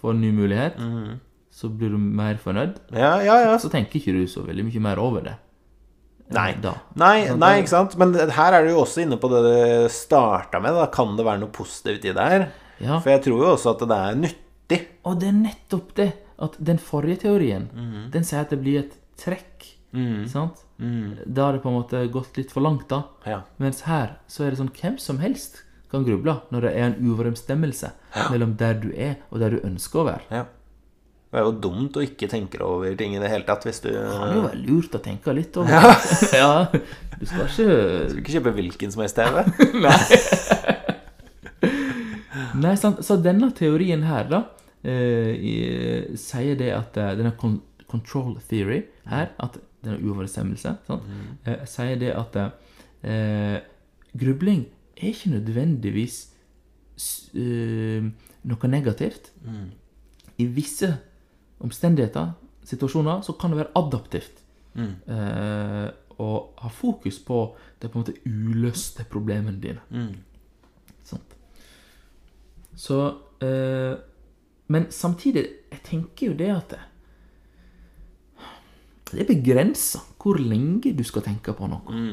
[0.01, 1.15] får en ny mulighet, mm.
[1.51, 2.77] så blir du mer fornøyd.
[2.93, 3.57] Ja, ja, ja.
[3.59, 5.35] Så tenker ikke du så veldig mye mer over det.
[6.29, 6.51] eh, Nei.
[6.95, 7.97] Nei, Sånn, nei, ikke sant?
[8.01, 10.75] Men her er du jo også inne på det du starta med.
[10.77, 12.47] Da kan det være noe positivt i det her?
[12.81, 12.99] Ja.
[13.01, 14.81] For jeg tror jo også at det er nyttig.
[15.05, 16.11] Og det er nettopp det
[16.45, 18.11] at den forrige teorien, mm.
[18.15, 19.71] den sier at det blir et trekk.
[20.31, 20.65] Sant?
[20.79, 23.05] Da har det på en måte gått litt for langt, da.
[23.29, 23.43] Ja.
[23.63, 26.97] Mens her så er det sånn hvem som helst kan gruble når det er en
[27.07, 27.93] uoverensstemmelse
[28.33, 30.29] mellom der du er, og der du ønsker å være.
[30.43, 30.45] ja.
[31.35, 33.89] Det er jo dumt å ikke tenke over ting i det hele tatt hvis du
[33.89, 35.89] Det kan jo være lurt å tenke litt over ja.
[36.45, 36.51] ja.
[37.19, 37.65] Du skal ikke
[38.13, 39.41] Du ikke kjøpe hvilken som helst TV.
[42.63, 43.03] Nei, sant?
[43.03, 44.41] Så denne teorien her, da,
[44.87, 45.55] eh, i,
[46.23, 47.59] sier det at eh, denne con
[47.91, 51.37] control theory her, at denne uoverensstemmelse, Mm.
[51.47, 52.37] eh, sier det at
[53.05, 53.61] eh,
[54.17, 54.67] grubling
[54.97, 56.29] er ikke nødvendigvis
[57.35, 58.03] eh,
[58.45, 59.33] noe negativt.
[60.39, 60.89] I visse
[61.61, 62.33] omstendigheter,
[62.65, 64.41] situasjoner, så kan det være adaptivt.
[64.77, 69.81] Eh, og ha fokus på de på en måte uløste problemene dine.
[71.03, 71.35] Sant?
[72.77, 72.99] Så
[73.43, 73.97] eh,
[74.69, 75.43] Men samtidig,
[75.73, 76.79] jeg tenker jo det at det,
[79.15, 82.05] det er begrensa hvor lenge du skal tenke på noe.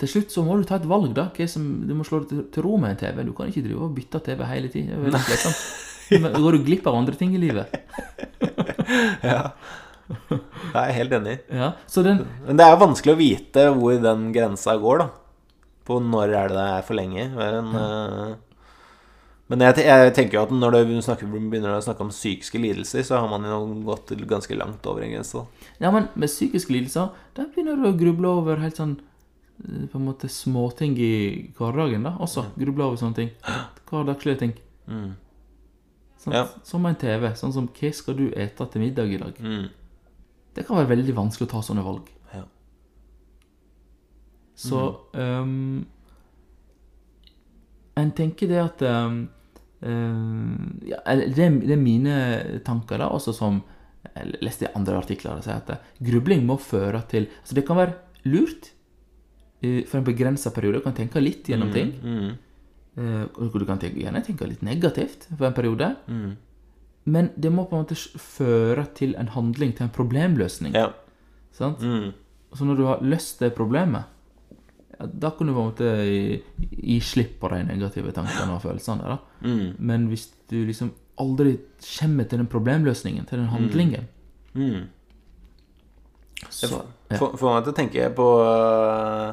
[0.00, 1.28] Til slutt så må du ta et valg, da.
[1.50, 3.22] Som, du må slå deg til, ro med en TV.
[3.24, 4.98] Du kan ikke drive og bytte TV hele tida.
[6.10, 7.70] Da går du glipp av andre ting i livet.
[9.24, 9.52] ja.
[10.04, 11.38] Jeg er helt enig.
[11.48, 15.08] Ja, så den Men det er jo vanskelig å vite hvor den grensa går, da.
[15.84, 17.24] På når er det det er for lenge.
[17.38, 18.34] Men, eh,
[19.52, 23.02] men jeg, jeg tenker jo at når du snakker, begynner å snakke om psykiske lidelser,
[23.04, 25.42] så har man jo gått ganske langt over en grense.
[25.82, 28.94] Ja, men med psykiske lidelser, da begynner du å gruble over helt sånn
[29.64, 31.12] eh, På en måte småting i
[31.58, 32.14] hverdagen, da.
[32.24, 33.30] Også gruble over sånne ting.
[33.90, 34.56] Hverdagslige ting.
[36.24, 36.46] Sånn, Ja.
[36.64, 37.28] Som en TV.
[37.36, 39.36] Sånn som Hva skal du ete til middag i dag?
[39.44, 39.68] Mm.
[40.54, 42.08] Det kan være veldig vanskelig å ta sånne valg.
[42.32, 42.44] Ja.
[44.56, 44.80] Så
[45.18, 45.84] ehm,
[47.96, 49.28] En tenker det at um,
[50.86, 52.14] ja, det, er- det mine
[52.64, 53.62] tanker, da, også som
[54.14, 57.64] Jeg leste i andre artikler og sier at eh, grubling må føre til Altså, det
[57.66, 57.94] kan være
[58.28, 58.70] lurt
[59.88, 60.76] for en begrensa periode.
[60.76, 61.94] Du kan tenke litt gjennom ting.
[62.04, 62.34] Mm.
[63.00, 65.88] Eh, Du kan tenke, gjerne tenke litt negativt for en periode.
[66.06, 66.34] Mm.
[67.06, 70.74] Men det må på en måte føre til en handling, til en problemløsning.
[70.76, 70.90] Ja.
[71.52, 71.80] Sant?
[71.80, 72.12] Mm.
[72.54, 74.04] Så når du har løst det problemet,
[74.98, 79.02] ja, da kan du på en måte gi, slipp på de negative tankene og følelsene.
[79.14, 79.18] da.
[79.46, 79.74] Mm.
[79.78, 81.56] Men hvis du liksom aldri
[81.98, 84.08] kommer til den problemløsningen, til den handlingen,
[84.54, 84.84] Mm.
[86.48, 86.68] så
[87.10, 87.16] ja.
[87.18, 89.32] Får får meg til å tenke på øh,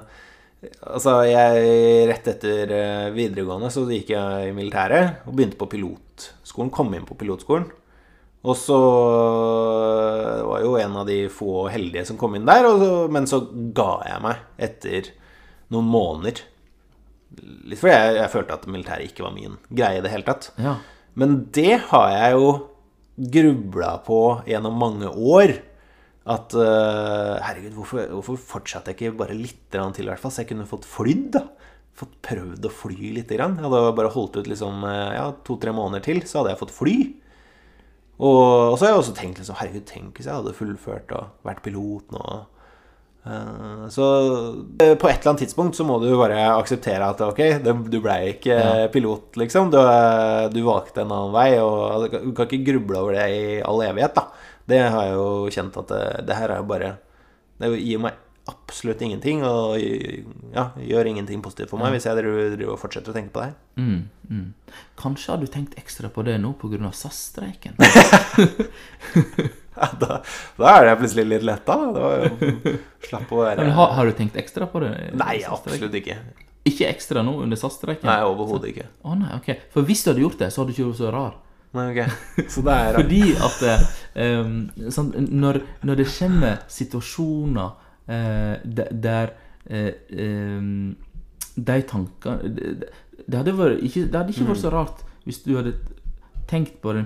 [0.93, 6.69] Altså, jeg Rett etter øh, videregående så gikk jeg i militæret og begynte på pilotskolen.
[6.73, 7.65] Kom inn på pilotskolen.
[8.41, 8.77] Og så
[10.37, 13.43] det var jo en av de få heldige som kom inn der, så, men så
[13.77, 15.09] ga jeg meg etter
[15.71, 16.41] noen måneder.
[17.39, 20.51] Litt fordi jeg, jeg følte at militæret ikke var min greie i det hele tatt.
[20.61, 20.79] ja.
[21.19, 22.51] Men det har jeg jo
[23.33, 25.57] grubla på gjennom mange år.
[26.31, 30.33] At uh, herregud, hvorfor, hvorfor fortsatte jeg ikke bare litt til, i hvert fall?
[30.33, 31.47] Så jeg kunne fått flydd, da.
[31.97, 33.31] Fått prøvd å fly litt.
[33.33, 33.57] Grann.
[33.57, 36.75] Jeg hadde bare holdt ut liksom, øh, ja, to-tre måneder til, så hadde jeg fått
[36.75, 36.95] fly.
[38.21, 41.47] Og, og så har jeg også tenkt liksom, herregud, tenk hvis jeg hadde fullført og
[41.47, 42.25] vært pilot nå.
[43.25, 44.05] Eh, Så
[44.81, 47.41] eh, på et eller annet tidspunkt så må du bare akseptere at ok,
[47.91, 48.57] du ble ikke
[48.93, 49.69] pilot, liksom.
[49.73, 53.61] Du, eh, du valgte en annen vei, og du kan- ikke gruble over det i
[53.61, 54.27] all evighet, da.
[54.67, 56.91] Det har jeg jo kjent at det, det her er jo bare
[57.61, 58.13] Det gir meg
[58.49, 63.13] absolutt ingenting, og ja, gjør ingenting positivt for meg hvis jeg driver, driver og fortsetter
[63.13, 63.51] å tenke på det.
[63.77, 63.99] Mm,
[64.31, 64.47] mm.
[64.97, 66.89] Kanskje har du tenkt ekstra på det nå pga.
[66.91, 67.77] SAS-streiken?
[70.01, 70.21] Da,
[70.57, 71.75] da er det plutselig litt letta.
[73.07, 74.91] Slapp å være har, har du tenkt ekstra på det?
[75.17, 76.17] Nei, absolutt ikke.
[76.69, 78.05] Ikke ekstra nå under SAS-streiken?
[78.05, 78.89] Nei, overhodet ikke.
[79.01, 79.49] Å nei, ok.
[79.73, 81.37] For hvis du hadde gjort det, så hadde du ikke vært så rar.
[81.77, 82.01] Nei, ok.
[82.53, 83.61] Så det er Fordi at
[84.43, 84.57] um,
[84.91, 87.69] sånn, når, når det kommer situasjoner
[88.11, 89.31] uh, der
[89.71, 90.91] uh, um,
[91.55, 92.91] de tankene det,
[93.23, 95.75] det hadde, vært, ikke, det hadde ikke vært så rart hvis du hadde
[96.51, 97.05] tenkt på den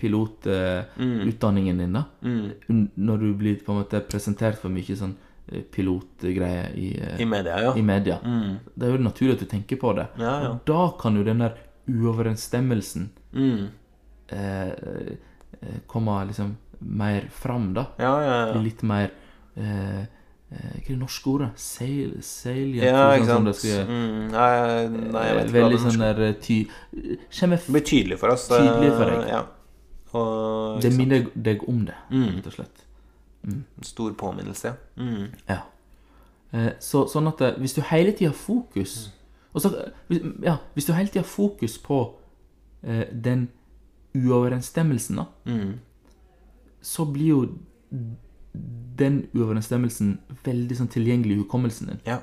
[0.00, 2.04] pilotutdanningen din, da.
[2.22, 2.88] Mm.
[2.94, 5.14] Når du blir på en måte presentert for mye sånn
[5.46, 7.74] pilotgreie pilotgreier i, eh, I media, ja.
[7.78, 8.16] i media.
[8.74, 10.08] Det er jo naturlig at du tenker på det.
[10.18, 10.48] Ja, ja.
[10.50, 11.54] Og da kan jo den der
[11.86, 13.68] uoverensstemmelsen Mm.
[14.28, 17.86] eh, eh, komme liksom mer fram, da.
[17.98, 18.60] Ja, ja, ja.
[18.60, 19.10] Litt mer
[19.56, 20.04] eh, eh,
[20.48, 21.48] Hva er det norske ordet?
[21.58, 23.56] Sail, sail Ja, sånn ikke sant.
[23.56, 26.58] skal- Mm, nei, nei, jeg vet eh, ikke hva det sånn der eh, ty...
[26.92, 28.50] Det blir tydelig for oss.
[28.50, 29.28] eh, Tydelig for deg.
[29.28, 29.40] Ja.
[30.14, 32.36] Og Det minner deg om det, Mm.
[32.36, 32.84] rett og slett.
[33.82, 34.76] Stor påminnelse.
[34.96, 35.28] Mm.
[35.48, 35.58] Ja.
[36.52, 39.10] Eh, så, sånn at eh, hvis du hele tida har fokus
[39.52, 39.74] og så,
[40.10, 42.14] eh, Ja, hvis du hele tida har fokus på
[42.84, 43.48] eh, den
[44.14, 45.78] uoverensstemmelsen, da, Mm.
[46.82, 47.48] så blir jo
[48.96, 50.14] den uoverensstemmelsen
[50.46, 52.00] veldig sånn tilgjengelig i hukommelsen din.
[52.06, 52.18] Ja.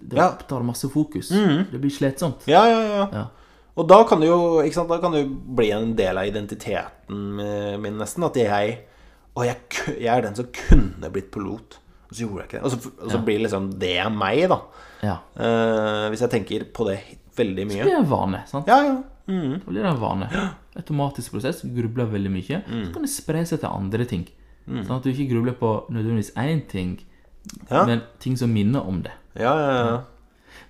[0.00, 0.28] Det Ja.
[0.62, 1.28] masse fokus.
[1.30, 2.46] Det blir slitsomt.
[2.46, 3.08] ja, ja, ja.
[3.12, 3.26] Ja.
[3.76, 7.36] Og da kan det jo sant, da kan det jo bli en del av identiteten
[7.80, 8.24] min, nesten.
[8.24, 8.78] At jeg
[9.44, 9.56] jeg,
[10.00, 11.78] jeg er den som kunne blitt pilot.
[12.08, 12.64] Og så gjorde jeg ikke det.
[12.64, 14.60] Og så, og så blir liksom det meg, da.
[15.02, 15.16] ja.
[15.36, 17.00] Eh, hvis jeg tenker på det
[17.36, 17.82] veldig mye.
[17.82, 17.84] mye.
[17.90, 18.42] blir en vane.
[18.48, 18.66] sant?
[18.70, 18.96] Ja, ja.
[19.28, 19.60] Mm.
[19.60, 20.28] Så blir det en vane.
[20.80, 21.60] Automatisk prosess.
[21.62, 22.62] Grubler veldig mye.
[22.64, 24.24] Så kan det spre seg til andre ting.
[24.66, 26.96] Sånn at du ikke grubler på nødvendigvis én ting,
[27.70, 27.84] Ja.
[27.86, 29.12] men ting som minner om det.
[29.38, 30.00] Ja, ja, ja.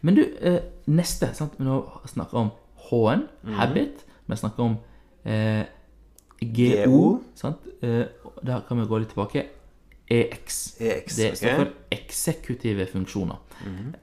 [0.03, 1.55] Men du, eh, neste sant?
[1.59, 2.51] Vi nå snakker om
[2.91, 3.23] H-en,
[3.57, 4.05] habit.
[4.29, 4.77] Vi snakker om
[5.25, 5.65] eh,
[6.43, 6.85] GO.
[6.87, 7.23] GO.
[7.35, 7.57] Sant?
[7.83, 8.05] Eh,
[8.45, 9.47] der kan vi gå litt tilbake.
[10.09, 10.77] EX.
[10.81, 13.39] EX, det står for eksekutive funksjoner.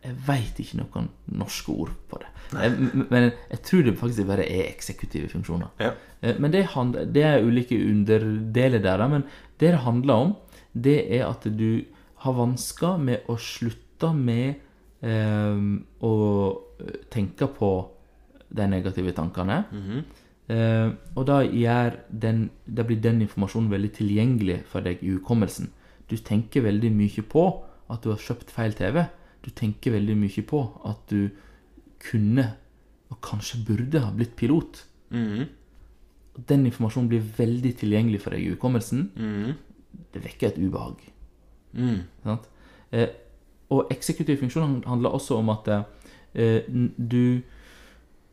[0.03, 2.27] Jeg veit ikke noen norske ord på det.
[2.59, 5.69] Jeg, men jeg tror det faktisk bare er eksekutive funksjoner.
[5.79, 5.91] Ja.
[6.21, 6.65] Eh, Men det,
[7.13, 9.07] det er ulike underdeler der.
[9.07, 9.23] Men
[9.63, 10.35] det det handler om,
[10.73, 11.85] det er at du
[12.23, 14.59] har vansker med å slutte med
[15.03, 15.63] eh,
[16.03, 16.13] å
[17.13, 17.71] tenke på
[18.53, 19.63] de negative tankene.
[20.51, 21.39] Eh, og da,
[22.09, 25.71] den, da blir den informasjonen veldig tilgjengelig for deg i hukommelsen.
[26.11, 27.45] Du tenker veldig mye på
[27.93, 29.03] at du har kjøpt feil TV.
[29.43, 31.31] Du tenker veldig mye på at du
[32.03, 32.49] kunne,
[33.11, 34.83] og kanskje burde, ha blitt pilot.
[35.13, 35.49] Mhm.
[36.35, 39.09] Den informasjonen blir veldig tilgjengelig for deg i hukommelsen.
[39.15, 39.53] mm.
[40.13, 40.95] Det vekker et ubehag.
[41.73, 41.99] Mm.
[42.23, 42.47] Sant?
[42.91, 43.09] Eh,
[43.69, 45.67] og eksekutiv funksjon handler også om at
[46.33, 46.61] eh,
[46.97, 47.41] du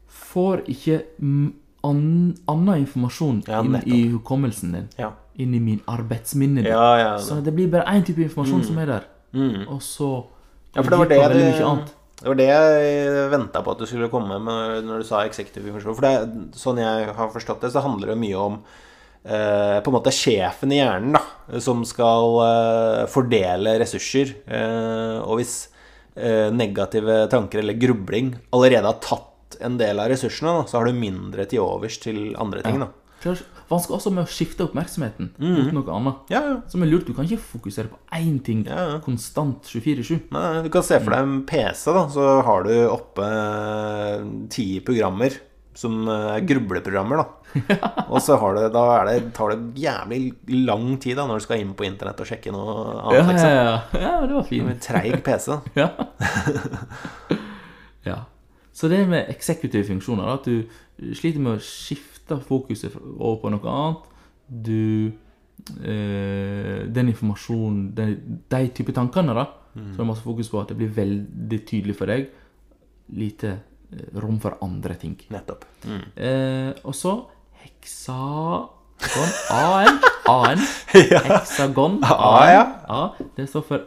[0.09, 1.03] får ikke
[1.85, 2.01] an,
[2.49, 4.89] annen informasjon Ja, inn i hukommelsen din.
[4.99, 5.13] Ja.
[5.41, 6.65] Inn i min arbeidsminne.
[6.69, 7.13] Ja, ja.
[7.19, 9.09] Så det blir bare én type informasjon som er der.
[9.33, 9.69] Mm.
[9.69, 10.27] Og så
[10.75, 12.00] Ja, for det var det, det.
[12.21, 15.73] Det var det jeg venta på at du skulle komme med når du sa executive
[15.73, 15.97] funksjon.
[15.97, 18.59] For det, sånn jeg har forstått det, så handler det mye om
[19.25, 21.23] eh, på en måte sjefen i hjernen, da,
[21.65, 24.35] som skal eh, fordele ressurser.
[24.45, 25.55] Eh, og hvis
[26.15, 30.89] eh, negative tanker eller grubling allerede har tatt en del av ressursene, da, så har
[30.89, 32.79] du mindre til overs til andre ting.
[32.85, 32.93] da.
[33.71, 36.33] Vanskelig også med å skifte oppmerksomheten mot noe annet.
[36.33, 36.57] Ja, ja.
[36.71, 37.07] Som er lurt.
[37.07, 40.33] Du kan ikke fokusere på én ting Ja, konstant 24-7.
[40.35, 44.67] Nei, du kan se for deg en PC, da, så har du oppe eh, ti
[44.83, 45.39] programmer
[45.79, 47.55] som eh, er grubleprogrammer, da.
[48.13, 50.21] Og så har det, da det, tar det jævlig
[50.67, 53.15] lang tid da når du skal inn på internett og sjekke noe annet.
[53.15, 53.55] Ja, ja, liksom.
[53.55, 54.03] ja.
[54.03, 54.67] ja det var fint.
[54.67, 55.57] Med treig PC.
[55.81, 55.89] Ja.
[58.07, 58.19] ja.
[58.75, 63.51] Så det med eksekutive funksjoner, da, at du sliter med å skifte fokuset over på
[63.55, 64.07] noe annet.
[64.51, 65.12] Du
[65.83, 68.14] eh, Den informasjonen, de,
[68.51, 71.97] de type tankene, da, som du har masse fokus på, at det blir veldig tydelig
[71.99, 72.31] for deg.
[73.19, 73.53] Lite
[73.93, 75.16] eh, rom for andre ting.
[75.31, 75.66] Nettopp.
[75.87, 76.03] Mm.
[76.16, 77.16] Eh, og så
[77.64, 78.69] heksagon
[79.51, 80.01] AN.
[80.29, 80.66] AN.
[80.93, 82.01] Heksagon.
[82.05, 82.64] A, ja.
[82.88, 83.01] A,
[83.37, 83.87] det står for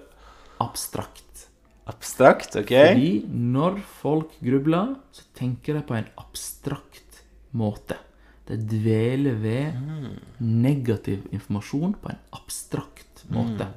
[0.64, 1.48] abstrakt.
[1.90, 2.72] Abstrakt, ok?
[2.72, 7.98] Fordi når folk grubler, så tenker de på en abstrakt måte.
[8.48, 9.78] De dveler ved
[10.44, 13.70] negativ informasjon på en abstrakt måte.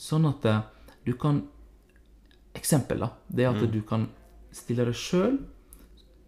[0.00, 0.62] Sånn at eh,
[1.04, 1.42] du kan
[2.56, 3.12] Eksempel, da.
[3.30, 4.08] Det er at du kan
[4.50, 5.36] stille deg sjøl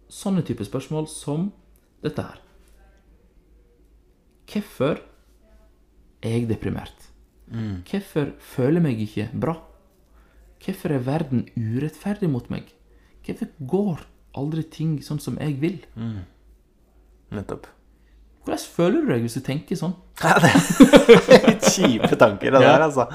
[0.07, 1.49] sånne typer spørsmål som
[2.01, 2.39] dette her.
[4.47, 5.01] Hvorfor
[6.23, 7.09] er jeg deprimert?
[7.89, 9.57] Hvorfor føler jeg meg ikke bra?
[10.63, 12.71] Hvorfor er verden urettferdig mot meg?
[13.25, 14.05] Hvorfor går
[14.39, 15.81] aldri ting sånn som jeg vil?
[17.33, 17.67] Nettopp.
[18.43, 19.93] Hvordan føler du deg hvis du tenker sånn?
[20.19, 22.73] Ja, det er litt kjipe tanker, det Ja.
[22.75, 23.05] der, altså.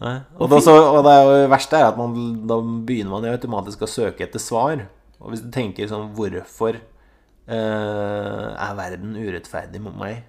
[0.00, 0.16] Nei.
[0.40, 2.16] Og, det, også, og det er verste er at man,
[2.50, 4.82] da begynner man jo automatisk å søke etter svar.
[5.22, 10.24] Og hvis du tenker sånn Hvorfor eh, er verden urettferdig mot meg?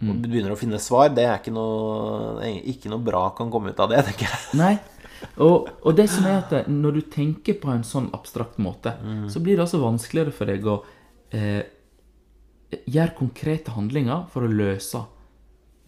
[0.00, 1.10] Og du begynner å finne svar.
[1.12, 4.38] Det er ikke noe, ikke noe bra kan komme ut av det, tenker jeg.
[4.56, 4.78] Nei.
[5.44, 8.94] Og, og det som er at når du tenker på en sånn abstrakt måte,
[9.28, 10.78] så blir det altså vanskeligere for deg å
[11.36, 11.60] eh,
[12.70, 15.02] gjøre konkrete handlinger for å løse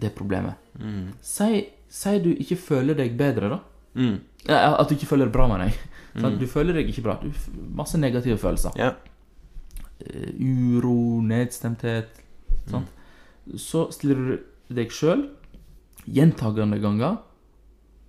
[0.03, 0.59] det problemet.
[1.23, 3.61] Si, si du ikke føler deg bedre, da.
[3.95, 4.17] Mm.
[4.51, 5.81] At du ikke føler deg bra, mener jeg.
[6.13, 6.35] Mm.
[6.37, 7.15] Du føler deg ikke bra.
[7.23, 7.31] Du,
[7.73, 8.75] masse negative følelser.
[8.77, 8.91] Ja.
[10.05, 12.19] Eh, uro, nedstemthet.
[12.69, 12.91] Sant?
[13.57, 15.23] Så stiller du deg sjøl
[16.05, 17.17] gjentagende ganger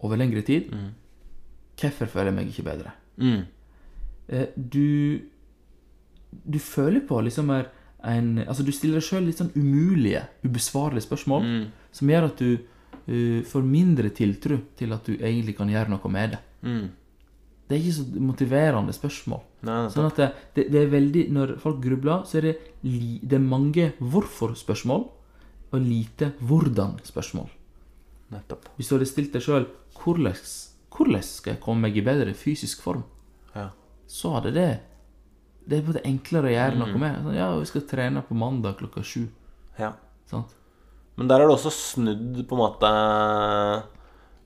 [0.03, 0.67] over lengre tid.
[1.79, 2.91] Hvorfor føler jeg meg ikke bedre?
[3.15, 3.45] Mm.
[4.27, 5.21] Eh, du
[6.33, 7.71] Du føler på liksom er
[8.03, 11.45] en Altså, du stiller deg sjøl litt sånn umulige, ubesvarlige spørsmål
[11.91, 16.11] som gjør at du uh, får mindre tiltro til at du egentlig kan gjøre noe
[16.11, 16.39] med det.
[16.63, 16.89] Mm.
[17.67, 19.41] Det er ikke så motiverende spørsmål.
[19.63, 19.77] Nei.
[19.89, 23.37] Sånn at det, det, det er veldig Når folk grubler, så er det, li, det
[23.39, 25.05] er mange hvorfor-spørsmål
[25.73, 27.47] og lite hvordan-spørsmål.
[28.33, 28.67] nettopp.
[28.75, 29.65] Hvis du hadde stilt deg sjøl
[30.03, 30.35] hvordan,
[30.93, 33.03] hvordan skal jeg komme meg i bedre fysisk form,
[33.55, 33.69] Ja.
[34.07, 34.67] så hadde det
[35.67, 37.21] Det er både enklere å gjøre noe med.
[37.23, 39.27] Sånn, ja, vi skal trene på mandag klokka sju.
[39.79, 39.93] ja.
[40.29, 40.43] Sånn.
[41.15, 42.89] Men der har du også snudd på en måte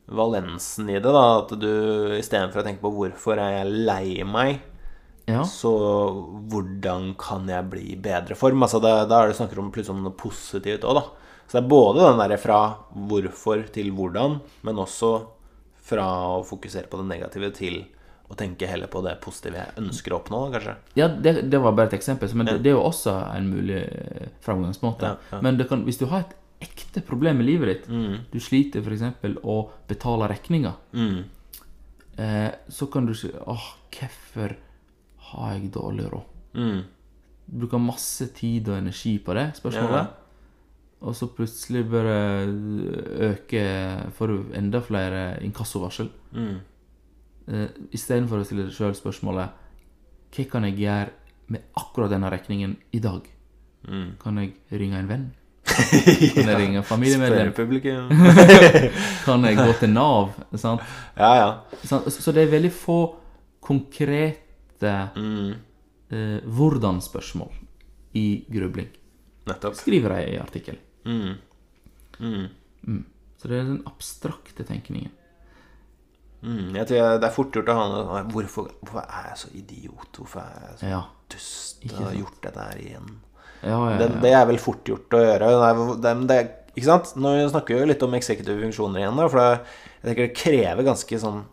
[0.08, 1.26] valensen i det, da.
[1.42, 1.70] At du
[2.18, 4.60] istedenfor å tenke på hvorfor er jeg lei meg,
[5.28, 5.42] Ja.
[5.44, 5.72] så
[6.48, 8.62] hvordan kan jeg bli i bedre form?
[8.64, 11.04] Altså det, Da er det snakker om plutselig om noe positivt òg, da.
[11.48, 15.28] Så det er både den derre fra hvorfor til hvordan, men også
[15.88, 16.04] fra
[16.38, 17.86] å fokusere på det negative til
[18.28, 20.74] å tenke heller på det positive jeg ønsker å oppnå, kanskje.
[21.00, 23.80] Ja, det, det var bare et eksempel, men det, det er jo også en mulig
[23.86, 25.14] eh, framgangsmåte.
[25.14, 25.40] Ja, ja.
[25.46, 27.90] Men det kan, hvis du har et ekte problem i livet ditt.
[27.90, 28.20] Mm.
[28.32, 29.40] Du sliter f.eks.
[29.46, 29.58] å
[29.90, 30.78] betale regninger.
[30.98, 31.18] Mm.
[32.18, 34.56] Eh, så kan du si åh, hvorfor
[35.32, 36.38] har jeg dårlig råd?
[36.58, 36.80] Mm.
[37.48, 40.08] Du bruker masse tid og energi på det spørsmålet.
[40.08, 40.24] Ja.
[41.08, 42.48] Og så plutselig bare
[43.28, 46.10] øker Får du enda flere inkassovarsel.
[46.34, 46.58] Mm.
[47.48, 49.50] Eh, Istedenfor å stille deg sjøl spørsmålet
[50.36, 51.10] Hva kan jeg gjøre
[51.54, 53.28] med akkurat denne regningen i dag?
[53.88, 54.10] Mm.
[54.20, 55.28] Kan jeg ringe en venn?
[55.68, 57.54] Kan jeg ringe familiemedlem?
[59.26, 60.34] Kan jeg gå til Nav?
[60.60, 60.84] Sant?
[61.16, 61.48] Ja, ja.
[61.88, 62.10] Sant?
[62.12, 62.98] Så det er veldig få
[63.64, 64.44] konkrete
[65.16, 65.54] Mm.
[66.12, 67.50] eh, hvordan-spørsmål
[68.16, 68.90] i grubling.
[69.48, 69.76] Nettopp.
[69.80, 70.80] Skriver de i artikkelen.
[71.06, 71.38] Mm.
[72.20, 73.06] Mm.
[73.38, 75.12] Så det er den abstrakte tenkningen.
[76.46, 76.76] Mm.
[76.78, 80.20] Jeg tror det er fort gjort å ha hvorfor, hvorfor er jeg så idiot?
[80.20, 81.02] Hvorfor er jeg så Ja.
[81.34, 83.10] dust og har gjort dette her igjen?
[83.64, 85.50] Ja, ja, Det, det er vel fort gjort å gjøre.
[86.04, 86.40] Det det,
[86.78, 87.16] ikke sant?
[87.18, 90.86] Nå snakker vi jo litt om eksekutive funksjoner igjen, da, for jeg tenker det krever
[90.86, 91.44] ganske sånn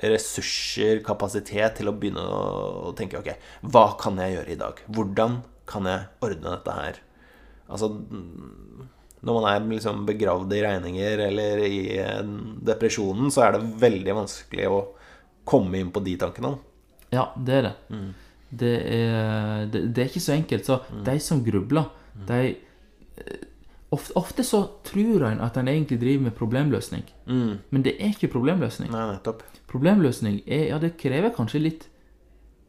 [0.00, 3.34] ressurser, kapasitet, til å begynne å, tenke ok,
[3.68, 4.80] hva kan jeg gjøre i dag?
[4.88, 7.00] Hvordan kan jeg ordne dette her?
[7.70, 7.90] Altså
[9.20, 12.32] når man er liksom begravd i regninger eller i eh,
[12.70, 14.80] depresjonen, så er det veldig vanskelig å
[15.48, 16.56] komme inn på de tankene.
[17.10, 17.74] ja, det er det.
[18.50, 19.84] Det, er, det.
[19.94, 20.66] Det er ikke så enkelt.
[20.66, 21.90] Så de som grubler,
[22.26, 23.46] de eh,
[23.90, 27.04] ofte, ofte så tror en at en egentlig driver med problemløsning.
[27.26, 27.58] Mm.
[27.70, 28.90] Men det er ikke problemløsning.
[28.94, 29.44] Nei, nettopp.
[29.70, 31.84] Problemløsning er Ja, det krever kanskje litt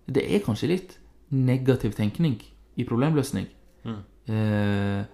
[0.06, 0.98] Det er kanskje litt
[1.32, 2.36] negativ tenkning
[2.76, 3.48] i problemløsning.
[4.28, 5.06] Eh,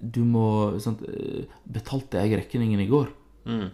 [0.00, 3.08] du må sånn, eh, Betalte jeg regningen i går?
[3.46, 3.70] Mm.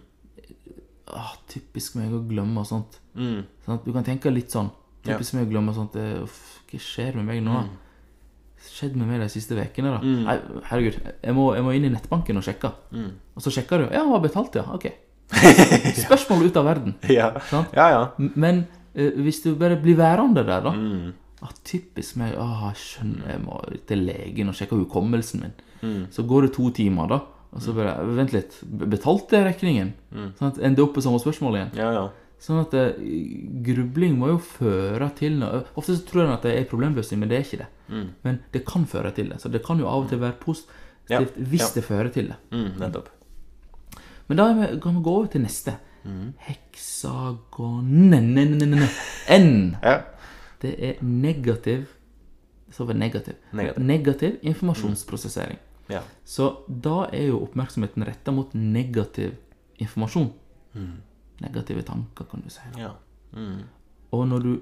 [1.14, 2.98] Ah, typisk meg å glemme og sånt.
[3.14, 3.44] Mm.
[3.64, 3.84] sånt.
[3.86, 4.70] Du kan tenke litt sånn.
[5.06, 5.14] Ja.
[5.14, 5.94] Typisk meg å glemme sånt.
[5.96, 7.60] eh, Uff, hva skjer med meg nå?
[7.62, 7.74] Mm.
[8.66, 10.00] Skjedd med meg de siste ukene, da?
[10.02, 10.34] Nei,
[10.66, 12.72] herregud, jeg må, jeg må inn i nettbanken og sjekke.
[13.36, 13.84] Og så sjekker du.
[13.92, 14.64] Ja, jeg har betalt, ja.
[14.74, 14.88] Ok.
[16.06, 16.96] Spørsmål ut av verden.
[17.12, 17.28] Ja.
[17.50, 17.70] Sant?
[17.76, 18.02] ja, ja.
[18.34, 18.64] Men
[18.96, 21.12] uh, hvis du bare blir værende der, da Mm.
[21.42, 22.34] ah, Typisk meg.
[22.40, 25.54] Ah, skjønner, jeg må til legen og sjekke hukommelsen min.
[25.82, 26.06] Mm.
[26.12, 27.22] Så går det to timer, da.
[27.56, 28.58] Og så bare Vent litt.
[28.64, 29.92] Betalte jeg regningen?
[30.44, 31.74] at Ender opp på samme spørsmål igjen.
[31.78, 32.06] Ja, ja.
[32.42, 32.98] Sånn at uh,
[33.64, 37.30] grubling må jo føre til noe Ofte så tror en at det er problemløsning, men
[37.30, 37.68] det er ikke det.
[37.88, 38.08] Mm.
[38.26, 39.40] Men det kan føre til det.
[39.40, 42.36] Så det kan jo av og til være positivt Ja, hvis det fører til det.
[42.50, 43.08] Mm, nettopp.
[44.26, 44.46] Men da
[44.82, 45.76] kan vi gå over til neste.
[46.06, 46.32] Mm.
[46.48, 48.26] Heksagonen
[49.30, 49.76] N.
[49.82, 50.00] Ja.
[50.62, 51.86] Det er negativ
[52.70, 53.34] Så var negativ.
[53.52, 53.82] Negativ.
[53.82, 55.58] Negativ informasjonsprosessering.
[55.88, 56.02] Ja.
[56.24, 59.36] Så da er jo oppmerksomheten retta mot negativ
[59.82, 60.32] informasjon.
[61.40, 62.64] Negative tanker, kan du si.
[62.80, 62.94] ja.
[63.36, 63.64] Mm.
[64.14, 64.52] Og når du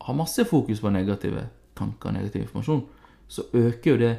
[0.00, 2.82] har masse fokus på negative tanker og negativ informasjon,
[3.28, 4.14] så øker jo det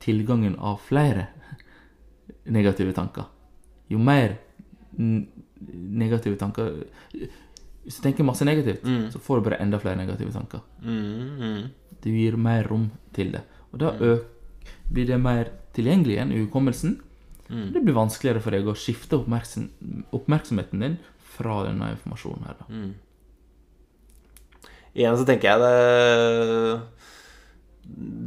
[0.00, 1.26] tilgangen av flere
[2.56, 3.28] negative tanker.
[3.90, 4.38] Jo mer
[4.92, 6.84] negative tanker
[7.82, 10.60] Hvis du tenker masse negativt, så får du bare enda flere negative tanker.
[10.82, 11.62] Mm, mm.
[12.04, 13.42] Du gir mer rom til det.
[13.72, 14.28] Og da øk,
[14.92, 17.00] blir det mer tilgjengelig igjen i hukommelsen.
[17.52, 19.66] Det blir vanskeligere for deg å skifte oppmerksom,
[20.16, 20.98] oppmerksomheten din
[21.34, 22.56] fra denne informasjonen her.
[22.60, 22.64] Da.
[24.92, 26.80] Igjen så tenker jeg det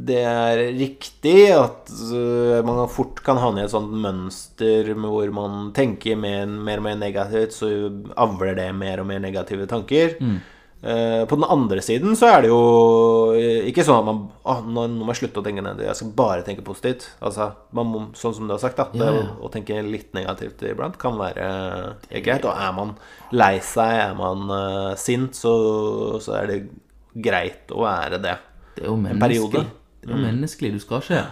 [0.06, 5.30] Det er riktig at øh, man fort kan havne i et sånt mønster med hvor
[5.34, 7.70] man tenker mer, mer og mer negativt, så
[8.14, 10.18] avler det mer og mer negative tanker.
[10.20, 12.58] Eh, på den andre siden så er det jo
[13.66, 16.44] ikke sånn at man Å, nå, må jeg slutte å tenke negativt, jeg skal bare
[16.46, 17.06] tenke positivt.
[17.24, 18.86] Altså, man må, sånn som du har sagt, da.
[18.92, 21.48] Det Ja, å, å tenke litt negativt iblant kan være
[22.10, 22.46] eh, greit.
[22.46, 22.92] Og er man
[23.34, 25.56] lei seg, er man uh, sint, så,
[26.22, 26.60] så er det
[27.26, 28.36] greit å være det.
[28.76, 29.64] Det er jo menneskelig.
[30.04, 30.76] Det er jo menneskelig.
[30.76, 31.24] Du skal ikke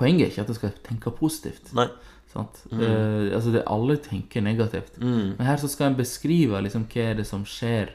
[0.00, 1.74] Poenget er ikke at du skal tenke positivt.
[1.76, 1.90] Nei.
[2.30, 2.62] Sant?
[2.70, 4.94] Uh, altså det, alle tenker negativt.
[5.02, 5.34] Mm.
[5.34, 7.90] Men her så skal en beskrive liksom, hva er det som skjer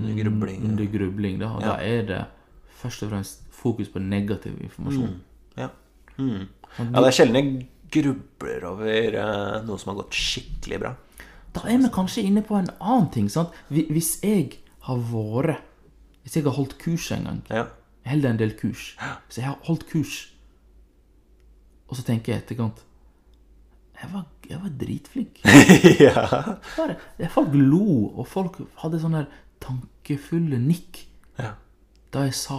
[0.00, 0.64] Under grubling.
[0.64, 1.46] under grubling da.
[1.54, 1.66] Og Ja.
[1.68, 2.24] da er det
[2.68, 5.20] først og fremst fokus på negativ informasjon.
[5.56, 5.68] Ja.
[6.18, 6.48] Mm.
[6.78, 10.94] ja, det er sjelden jeg grubler over eh, noe som har gått skikkelig bra.
[11.54, 13.28] Da er vi kanskje inne på en annen ting.
[13.30, 13.54] Sant?
[13.70, 15.60] Hvis jeg har vært
[16.24, 17.66] Hvis jeg har holdt kurs en gang Ja.
[18.04, 18.96] Jeg holder en del kurs.
[19.28, 20.32] Hvis jeg har holdt kurs,
[21.88, 22.82] og så tenker jeg etterkant
[24.02, 25.38] jeg var, jeg var dritflink.
[26.00, 26.26] ja.
[26.76, 26.96] Bare,
[27.30, 29.28] folk lo, og folk hadde sånne her
[29.64, 31.04] tankefulle nikk
[31.40, 31.54] ja.
[32.14, 32.58] da jeg sa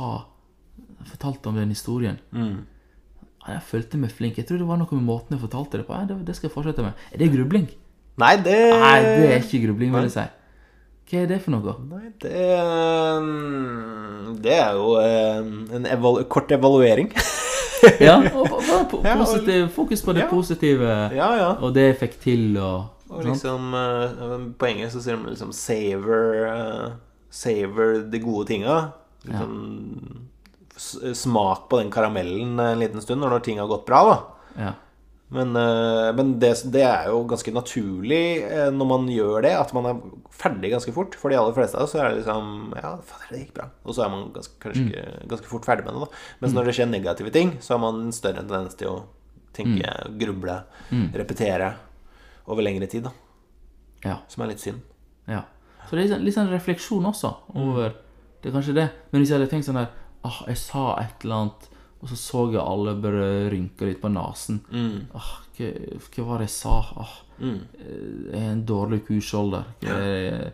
[1.05, 2.17] jeg fortalte om den historien.
[2.33, 2.63] Mm.
[3.45, 4.39] Jeg følte meg flink.
[4.39, 5.93] Jeg tror det var noe med måten jeg fortalte det på.
[5.93, 7.03] Ja, det, det skal jeg fortsette med.
[7.13, 7.67] Er det grubling?
[8.17, 10.25] Nei, det Nei, det er ikke grubling, vil jeg si.
[11.05, 11.75] Hva er det for noe?
[11.85, 12.45] Nei, det
[13.21, 17.11] mm, Det er jo eh, en evalu kort evaluering.
[18.01, 21.51] Ja, og og, og- positiv, fokus på det positive, ja, ja.
[21.61, 25.51] og det jeg fikk til, og Og liksom uh, På engelsk så sier de liksom
[25.53, 26.95] 'savor uh,
[27.29, 28.79] Savor de gode tinga'.
[29.27, 29.51] Liksom
[30.75, 31.13] ja.
[31.15, 34.17] Smak på den karamellen en liten stund når ting har gått bra, da.
[34.63, 34.73] Ja.
[35.27, 39.71] Men, uh, men det, det er jo ganske naturlig eh, når man gjør det, at
[39.73, 40.01] man er
[40.35, 41.15] ferdig ganske fort.
[41.17, 43.69] For de aller fleste av oss så er det liksom Ja, fader, det gikk bra.
[43.83, 45.25] Og så er man ganske, kanskje mm.
[45.31, 46.05] ganske fort ferdig med det.
[46.05, 48.97] da Mens når det skjer negative ting, så har man en større tendens til å
[49.55, 49.87] tenke,
[50.19, 50.59] gruble,
[51.15, 51.71] repetere
[52.47, 53.03] over lengre tid.
[53.03, 53.11] da
[54.05, 54.19] ja.
[54.27, 54.81] Som er litt synd.
[55.27, 55.43] Ja.
[55.89, 57.93] Så det er litt sånn- sånn refleksjon også over
[58.41, 58.89] Det er kanskje det.
[59.11, 59.89] Men hvis jeg hadde tenkt sånn der
[60.23, 61.69] ah, Jeg sa et eller annet,
[62.01, 64.59] og så så jeg alle bare rynke litt på nesen.
[65.15, 65.71] Ah, hva,
[66.15, 66.75] hva var det jeg sa?
[66.97, 69.65] Ah, Jeg er en dårlig kuskjolder.
[69.81, 70.53] Jeg,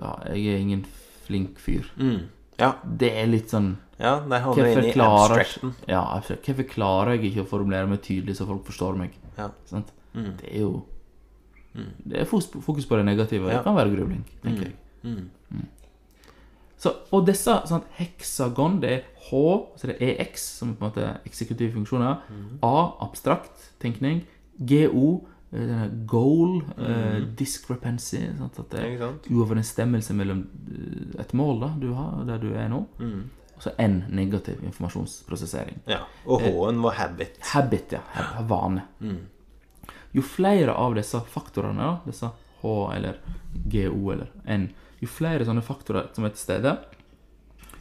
[0.00, 0.84] ja, jeg er ingen
[1.26, 1.86] flink fyr.
[1.96, 2.24] Mm.
[2.58, 5.74] Ja, Det er litt sånn ja, der havner Hvorfor inne i abstracten.
[5.88, 9.12] ja, hvorfor klarer jeg ikke å formulere meg tydelig så folk forstår meg?
[9.38, 9.50] Ja.
[9.70, 9.92] Sant?
[10.12, 10.82] Det er jo
[12.04, 13.48] Det er fokus på det negative.
[13.48, 13.56] Ja.
[13.56, 14.74] Det kan være grubling, tenker jeg.
[15.02, 15.30] Mm.
[16.82, 19.42] Så, og disse sånn, heksagon, det er H,
[19.78, 22.24] så det er EX, som er på en måte eksekutive funksjoner.
[22.66, 22.72] A,
[23.04, 24.24] abstrakt tenkning.
[24.58, 28.24] GO, eh, denne goal, eh, discrepancy.
[28.40, 28.58] Sant?
[28.58, 32.82] At det er uoverensstemmelse mellom eh, et mål da, du har, der du er nå.
[33.54, 35.84] Og så N, negativ informasjonsprosessering.
[35.86, 36.02] Ja.
[36.26, 37.38] Og H-en var habit.
[37.52, 38.02] Habit, ja.
[38.42, 38.88] Vane.
[38.98, 39.20] Vane.
[40.12, 42.28] Jo flere av disse faktorene, disse
[42.62, 43.18] H eller
[43.72, 44.68] GO eller N,
[45.02, 46.76] jo flere sånne faktorer som er til stede,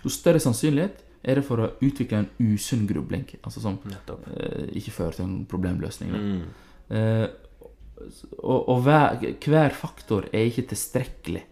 [0.01, 3.27] jo større sannsynlighet er det for å utvikle en usunn grubling.
[3.43, 6.15] Altså som eh, ikke fører til en problemløsning.
[6.17, 6.41] Mm.
[6.89, 7.27] Eh,
[8.41, 11.43] og og hver, hver faktor er ikke tilstrekkelig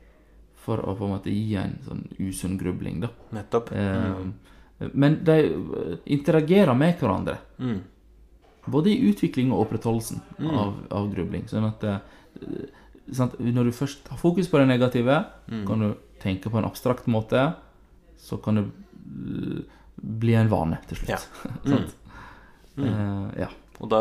[0.60, 3.00] for å på en måte gi en sånn usunn grubling.
[3.04, 3.12] da.
[3.38, 3.72] Nettopp.
[3.72, 7.38] Eh, Men de eh, interagerer med hverandre.
[7.60, 7.80] Mm.
[8.70, 11.48] Både i utvikling og opprettholdelsen av, av grubling.
[11.50, 11.86] Sånn at
[13.16, 13.38] sant?
[13.40, 15.24] Når du først har fokus på det negative,
[15.68, 15.90] kan du
[16.22, 17.54] tenke på en abstrakt måte,
[18.20, 19.62] så kan det eh,
[19.96, 21.16] bli en vane til slutt.
[21.16, 21.80] Ja.
[22.80, 22.86] Mm.
[22.88, 23.48] uh, ja.
[23.84, 23.98] Og da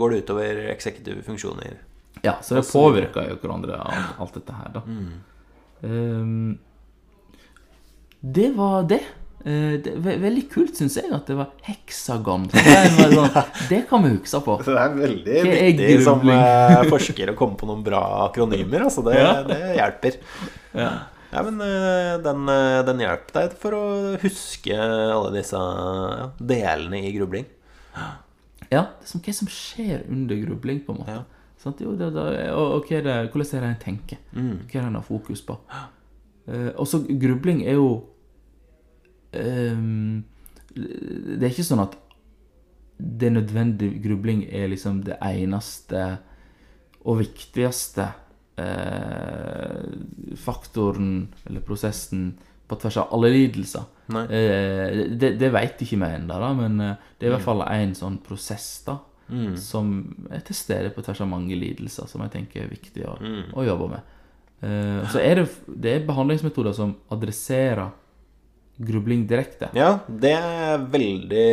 [0.00, 1.74] går det utover eksekutive funksjoner.
[2.24, 4.82] ja, så det påvirker jo hverandre, alt, alt dette her, da.
[5.82, 6.54] Um,
[8.22, 9.02] det var det.
[9.44, 12.44] Eh, det ve veldig kult, syns jeg, at det var heksagon.
[12.52, 12.62] Det,
[13.14, 13.38] sånn,
[13.72, 14.58] det kan vi huske på.
[14.62, 18.86] Det er veldig er viktig som eh, forsker å komme på noen bra akronymer.
[18.86, 19.32] Altså det, Ja.
[19.48, 20.20] det hjelper.
[20.78, 20.92] Ja.
[21.32, 22.44] Ja, men eh, den,
[22.86, 23.84] den hjelper deg for å
[24.20, 27.46] huske alle disse ja, delene i grubling.
[28.72, 31.16] Ja, det er som hva som skjer under grubling, på en måte.
[31.18, 31.24] Ja.
[31.62, 32.22] Sånn, Jo, det, det,
[32.52, 34.22] og, og hva er det, hvordan er det en tenker?
[34.34, 34.54] Mm.
[34.68, 35.56] Hva er det en har fokus på?
[36.46, 37.90] Eh, og så grubling er jo
[39.32, 40.24] ehm,
[40.72, 41.98] Det er ikke sånn at
[43.02, 46.18] det nødvendige nødvendig grubling er liksom det eneste
[47.02, 48.06] og viktigste
[48.62, 49.82] eh,
[50.38, 52.28] faktoren eller prosessen
[52.68, 53.88] på tvers av alle lidelser.
[54.12, 57.94] Eh, det det veit ikke vi ennå, men eh, det er i hvert fall en
[57.98, 58.98] sånn prosess da,
[59.56, 59.92] som
[60.30, 63.16] er til stede på tvers av mange lidelser, som jeg tenker er viktig å,
[63.56, 64.12] å jobbe med.
[64.62, 67.90] Eh, så er det, det er behandlingsmetoder som adresserer
[68.82, 69.68] grubling direkte.
[69.76, 71.46] Ja, det er jeg veldig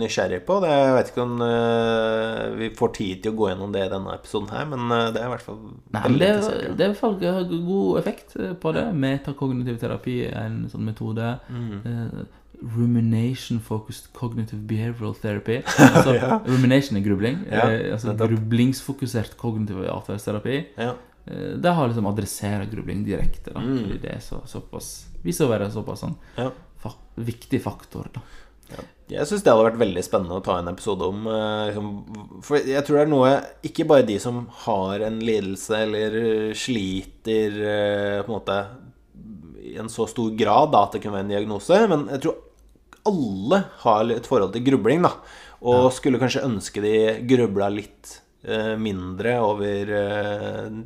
[0.00, 0.58] nysgjerrig på.
[0.64, 3.90] Det, jeg vet ikke om uh, vi får tid til å gå gjennom det i
[3.92, 6.86] denne episoden her, men eh, det er i hvert fall Nei, men det, har det
[6.86, 8.86] er i hvert fall god effekt eh, på det.
[9.04, 11.36] Metakognitiv terapi er en sånn metode.
[11.52, 12.24] Eh,
[12.64, 15.62] rumination focused cognitive behavioral therapy.
[15.94, 17.42] Altså, Rumination er grubling.
[17.50, 20.60] Ja, eh, altså grublingsfokusert kognitiv atferdsterapi.
[20.78, 20.94] Ja.
[21.26, 23.52] Eh, det har liksom adressert grubling direkte.
[23.52, 24.94] Da, Fordi det er så, såpass
[25.24, 26.50] viser å være såpass sånn, Ja.
[26.78, 28.08] fa viktig faktor.
[28.12, 28.20] Da.
[29.12, 31.26] Jeg syns det hadde vært veldig spennende å ta en episode om.
[31.28, 31.88] eh, Liksom,
[32.42, 37.58] for jeg tror det er noe Ikke bare de som har en lidelse eller sliter
[37.60, 38.56] eh, på en måte
[39.64, 42.36] i en så stor grad da, at det kunne være en diagnose, men jeg tror
[43.06, 45.12] alle har et forhold til grubling, da.
[45.64, 46.94] Og skulle kanskje ønske de
[47.28, 49.92] grubla litt eh, mindre over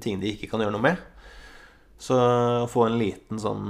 [0.03, 0.99] ting de ikke kan gjøre noe med.
[1.99, 3.67] Så å få en liten sånn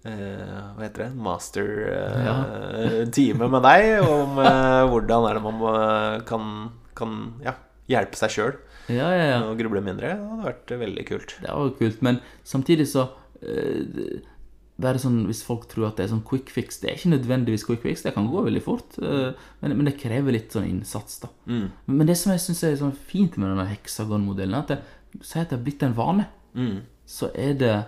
[0.00, 1.10] Uh, Hva heter det?
[1.20, 5.68] Master-time med deg om uh, hvordan er det man må,
[6.24, 7.52] kan, kan ja,
[7.90, 8.54] hjelpe seg sjøl
[8.88, 9.42] Ja, ja, ja.
[9.44, 10.16] og gruble mindre.
[10.16, 11.36] Det hadde vært veldig kult.
[11.42, 12.16] Det var kult, men
[12.48, 13.10] samtidig så
[14.80, 17.66] være sånn, Hvis folk tror at det er sånn quick fix Det er ikke nødvendigvis
[17.68, 18.90] quick fix, det kan gå veldig fort.
[19.00, 21.28] men, men det krever litt sånn innsats, da.
[21.44, 24.78] Men det som jeg syns er sånn fint med denne heksagonmodellen, er at det
[25.26, 26.24] sier at det er blitt en vane.
[27.06, 27.84] Så er det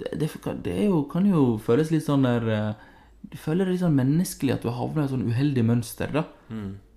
[0.00, 0.28] Det, det,
[0.64, 2.72] det er jo, kan jo føles litt sånn der eh,
[3.30, 6.22] Du føler det litt sånn menneskelig at du havner i et sånn uheldig mønster, da.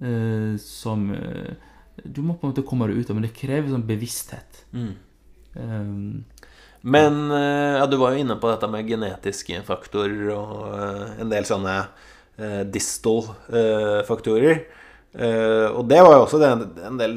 [0.01, 1.53] Eh, som eh,
[2.05, 4.63] Du må på en måte komme deg ut av, men det krever sånn bevissthet.
[5.55, 6.21] Eh,
[6.83, 11.45] Men eh, ja, du var jo inne på dette med genetiske faktorer og en del
[11.47, 11.75] sånne
[12.37, 14.01] eh, distal eh,
[15.13, 17.15] Eh, og det var jo også en, en, del,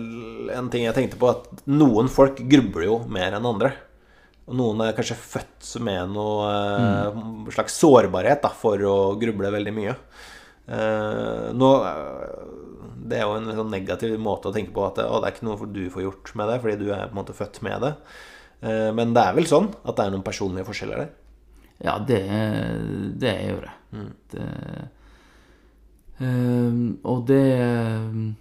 [0.53, 3.73] en ting jeg tenkte på, at noen folk grubler jo mer enn andre.
[4.47, 7.21] Og noen er kanskje født med noe eh,
[7.57, 9.97] slags sårbarhet da, for å gruble veldig mye.
[10.67, 15.21] Uh, nå, eh, det er jo en sånn negativ måte å tenke på at å,
[15.23, 17.37] det er ikke noe du får gjort med det, fordi du er på en måte
[17.39, 17.93] født med det.
[18.97, 21.11] Men det er vel sånn at det er noen personlige forskjeller der.
[21.85, 22.23] Ja, det,
[23.21, 23.75] det er jo det.
[24.33, 24.47] det
[26.21, 28.35] ehm, og det ehm,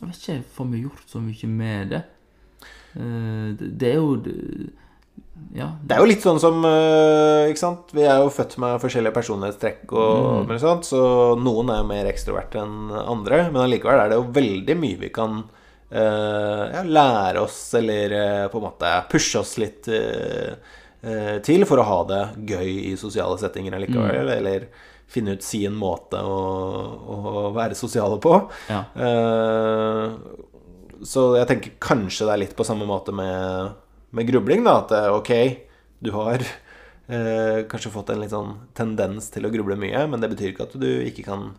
[0.00, 2.02] Jeg vet ikke, får vi gjort så mye med det?
[2.92, 4.70] Uh, det, det er jo det-
[5.54, 5.70] Ja.
[5.82, 7.90] Det er jo litt sånn som eh, Ikke sant?
[7.92, 11.00] Vi er jo født med forskjellige personlighetstrekk, og og sånt, så
[11.40, 13.50] noen er jo mer ekstroverte enn andre.
[13.50, 18.48] Men allikevel er det jo veldig mye vi kan uh, ja, lære oss, eller uh,
[18.52, 19.88] på en måte pushe oss litt
[21.42, 24.28] til for å ha det gøy i sosiale settinger allikevel.
[24.36, 24.68] Eller
[25.12, 26.38] finne ut sin måte å,
[27.12, 28.34] å være sosiale på.
[28.72, 28.82] Ja.
[28.96, 30.16] Eh,
[31.02, 33.72] så jeg tenker kanskje det er litt på samme måte med,
[34.14, 34.78] med grubling, da.
[34.84, 35.32] At eh, ok,
[36.02, 40.32] du har eh, kanskje fått en litt sånn tendens til å gruble mye, men det
[40.32, 41.50] betyr ikke at du ikke kan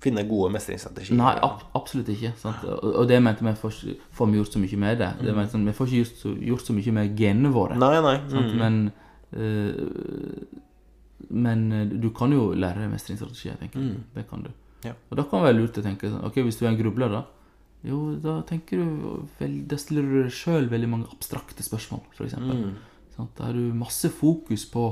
[0.00, 1.18] finne gode mestringsstrategier.
[1.18, 2.32] Nei, ab absolutt ikke.
[2.40, 2.64] Sant?
[2.64, 3.82] Og, det mente vi får,
[4.16, 5.10] får vi gjort så mye med det.
[5.20, 7.76] det mente, sånn, vi får ikke gjort så, gjort så mye med genene våre.
[7.80, 8.16] Nei, nei.
[8.32, 8.50] Mm.
[8.62, 8.80] Men
[9.36, 10.60] eh,
[11.28, 14.00] Men eh, du kan jo lære deg mestringsstrategier, tenker jeg.
[14.14, 14.50] Det kan du.
[14.84, 14.94] Ja.
[15.10, 17.12] Og da kan det være lurt å tenke sånn Ok, hvis du er en grubler,
[17.12, 17.24] da.
[17.84, 22.36] Jo, da tenker du vel, Da stiller du deg sjøl veldig mange abstrakte spørsmål, f.eks.
[22.40, 22.78] Mm.
[23.16, 24.86] Sånn, Da har du masse fokus på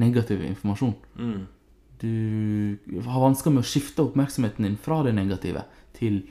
[0.00, 0.94] negativ informasjon.
[1.20, 1.44] Mm.
[2.02, 5.62] Du har vansker med å skifte oppmerksomheten din fra det negative
[5.96, 6.24] til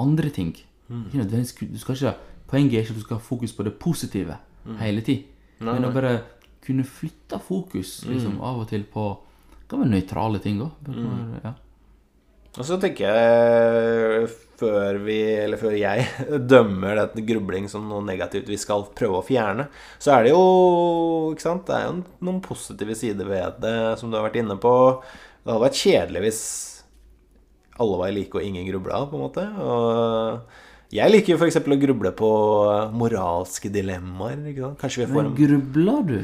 [0.00, 0.54] andre ting.
[0.90, 2.14] Ikke du skal ikke,
[2.50, 4.38] poenget er ikke at du skal ha fokus på det positive
[4.80, 5.28] hele tid.
[5.60, 6.14] Nei, Men å bare
[6.66, 9.12] kunne flytte fokus liksom, av og til på
[9.68, 10.90] kan være nøytrale ting òg.
[11.44, 11.54] Ja.
[12.54, 14.26] Og så tenker jeg,
[14.60, 16.04] før vi, eller før jeg
[16.52, 19.66] dømmer dette grubling som noe negativt vi skal prøve å fjerne,
[19.98, 20.44] så er det jo
[21.32, 21.96] ikke sant, det er jo
[22.28, 24.74] noen positive sider ved det, som du har vært inne på.
[25.42, 26.44] Det hadde vært kjedelig hvis
[27.82, 29.48] alle var like og ingen grubla, på en måte.
[29.58, 31.58] Og jeg liker jo f.eks.
[31.58, 32.30] å gruble på
[32.94, 34.44] moralske dilemmaer.
[34.78, 36.18] Kanskje vi får Men en grubler du?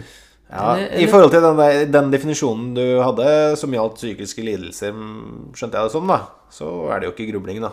[0.51, 4.93] Ja, Eller- I forhold til den, der, den definisjonen du hadde som gjaldt psykiske lidelser,
[5.55, 6.21] skjønte jeg det som, da,
[6.51, 7.71] så er det jo ikke grubling, da.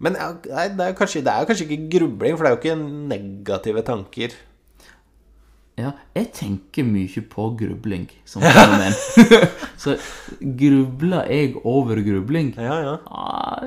[0.00, 2.78] Men nei, det er, kanskje, det er kanskje ikke grubling, for det er jo ikke
[3.12, 4.32] negative tanker.
[5.80, 8.96] Ja, jeg tenker mye på grubling som fenomen.
[9.82, 9.94] så
[10.40, 12.50] grubler jeg over grubling?
[12.58, 12.96] Ja, ja.
[13.06, 13.62] Ah,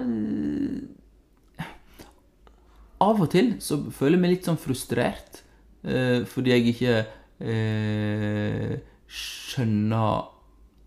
[3.03, 5.41] Av og til så føler jeg meg litt sånn frustrert
[5.83, 6.93] eh, fordi jeg ikke
[7.39, 8.77] eh,
[9.07, 10.29] skjønner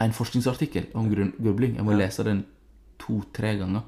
[0.04, 1.76] en forskningsartikkel om grubling.
[1.78, 2.44] Jeg må lese den
[3.00, 3.86] to-tre ganger.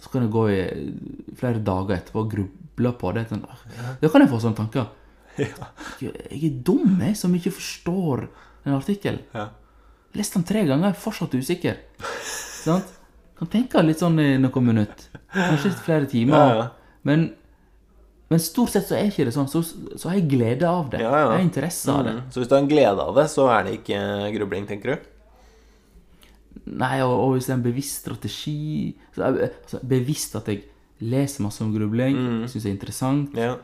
[0.00, 0.60] Så kan jeg gå i
[1.38, 3.26] flere dager etterpå og gruble på det.
[3.30, 3.44] Sånn,
[4.00, 4.92] Da kan jeg få sånne tanker.
[5.98, 8.20] Jeg er dum, jeg, som ikke forstår
[8.68, 9.16] en artikkel.
[9.34, 9.48] Ja.
[10.14, 11.80] Leste den tre ganger, er fortsatt usikker.
[12.62, 12.92] Sant?
[13.34, 15.08] Kan tenke litt sånn i noen minutter.
[15.34, 16.38] Kanskje flere timer.
[16.38, 16.68] Ja, ja.
[17.02, 17.24] Men,
[18.34, 19.48] men stort sett så er ikke det sånn.
[19.52, 19.62] Så,
[19.94, 21.00] så har jeg glede av det.
[21.04, 21.24] Ja, ja.
[21.24, 22.14] Jeg har interesse av det.
[22.18, 22.22] Mm.
[22.34, 24.00] Så hvis du har en glede av det, så er det ikke
[24.38, 25.10] grubling, tenker du?
[26.80, 30.62] Nei, og, og hvis det er en bevisst strategi så, er- altså, Bevisst at jeg
[31.04, 32.44] leser masse om grubling, Mm.
[32.48, 33.34] syns det er interessant.
[33.36, 33.56] Ja.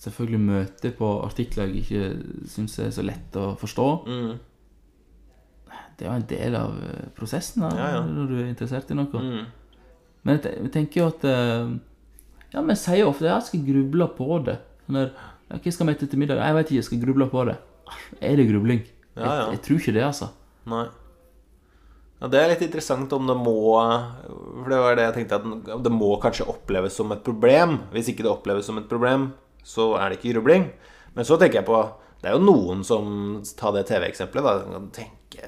[0.00, 3.88] Selvfølgelig møter på artikler jeg ikke syns er så lett å forstå.
[4.08, 4.38] Mm.
[5.98, 9.20] Det er jo en del av eh, prosessen da, når du er interessert i noe.
[9.20, 9.44] Mm.
[10.24, 11.74] Men jeg tenker jo at eh,
[12.50, 14.56] Ja, men jeg sier ofte at jeg skal gruble på det.
[14.86, 15.12] Sånn der,
[15.50, 16.40] Hva skal vi spise til middag?
[16.42, 17.58] Jeg vet ikke, jeg skal gruble på det.
[18.22, 18.82] Er det grubling?
[19.16, 19.36] Ja, ja.
[19.36, 20.30] Jeg, jeg tror ikke det, altså.
[20.70, 20.86] Nei.
[22.20, 25.84] Ja, det er litt interessant om det må For det var det jeg tenkte at
[25.86, 27.78] det må kanskje oppleves som et problem.
[27.94, 29.30] Hvis ikke det oppleves som et problem,
[29.64, 30.68] så er det ikke grubling.
[31.16, 31.80] Men så tenker jeg på
[32.20, 34.74] Det er jo noen som tar det TV-eksempelet, da.
[34.74, 35.46] Kan tenke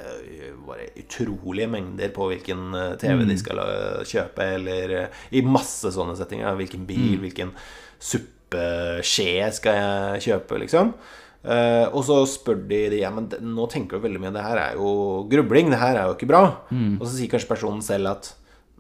[0.67, 5.93] bare utrolige mengder på hvilken øh, TV de skal øh, kjøpe, eller øh, i masse
[5.95, 6.55] sånne settinger.
[6.59, 7.55] Hvilken bil, hvilken
[8.03, 10.95] suppeskje skal jeg kjøpe, liksom.
[11.43, 14.61] Uh, og så spør de det, ja, men nå tenker du veldig mye Det her
[14.63, 14.93] er jo
[15.27, 16.43] grubling, det her er jo ikke bra.
[16.71, 18.31] Og så sier kanskje personen selv at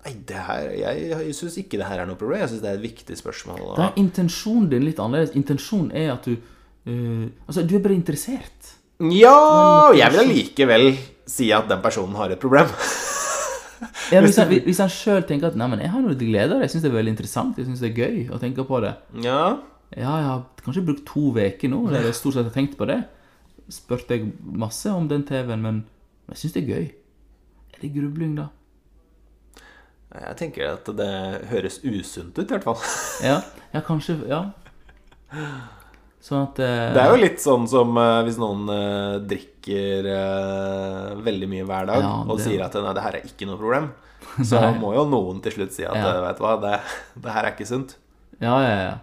[0.02, 2.40] Nei, det her, jeg, jeg syns ikke det her er noe problem.
[2.40, 3.60] Jeg syns det er et viktig spørsmål.
[3.76, 5.34] Da er intensjonen din litt annerledes.
[5.38, 8.72] Intensjonen er at du uh, Altså, du er bare interessert.
[9.10, 10.88] Ja, jeg vil allikevel
[11.32, 12.70] si at den personen har et problem.
[14.12, 16.60] Ja, hvis, han, hvis han sjøl tenker at 'nei, men jeg har noe glede av
[16.60, 18.78] det', jeg syns det er veldig interessant, jeg syns det er gøy å tenke på
[18.84, 18.92] det
[19.24, 19.58] Ja,
[19.96, 22.86] Ja, jeg har kanskje brukt to uker nå, der jeg stort sett har tenkt på
[22.88, 23.02] det.
[23.68, 25.84] Spurte jeg masse om den TV-en, men
[26.30, 26.86] jeg syns det er gøy.
[27.74, 28.46] Er det grubling, da?
[30.12, 31.12] jeg tenker at det
[31.48, 32.80] høres usunt ut, i hvert fall.
[33.24, 33.40] Ja,
[33.72, 34.44] ja kanskje Ja.
[36.22, 40.06] Sånn at eh, Det er jo litt sånn som eh, hvis noen eh, drikker
[41.26, 43.88] veldig mye hver dag Ja, og sier at nei, det her er ikke noe problem,
[44.46, 44.74] så Nei.
[44.78, 46.12] må jo noen til slutt si at Ja.
[46.28, 46.76] vet du hva, det,
[47.24, 47.96] det her er ikke sunt.
[48.42, 48.94] Ja, ja, ja.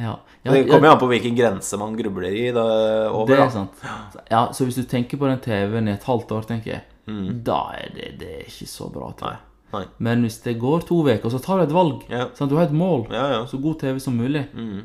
[0.00, 0.14] ja.
[0.44, 2.64] ja Det kommer jo an på hvilken grense man grubler i da,
[3.12, 3.32] over.
[3.34, 3.84] Det er sant.
[4.32, 7.44] Ja, så hvis du tenker på den TV-en i et halvt år, tenker jeg, Mm.
[7.46, 9.12] da er det, det er ikke så bra.
[9.20, 9.36] jeg.
[9.70, 9.84] Nei.
[10.02, 12.24] Men hvis det går to uker, så tar du et valg Ja.
[12.26, 13.44] at Du har et mål, Ja, ja.
[13.46, 14.80] så god TV som mulig, Mm.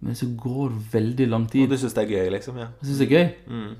[0.00, 1.64] Men så går veldig lang tid.
[1.66, 2.58] Og du syns det er gøy, liksom?
[2.60, 2.68] Ja.
[2.80, 3.28] Jeg syns det er gøy.
[3.50, 3.76] Mm.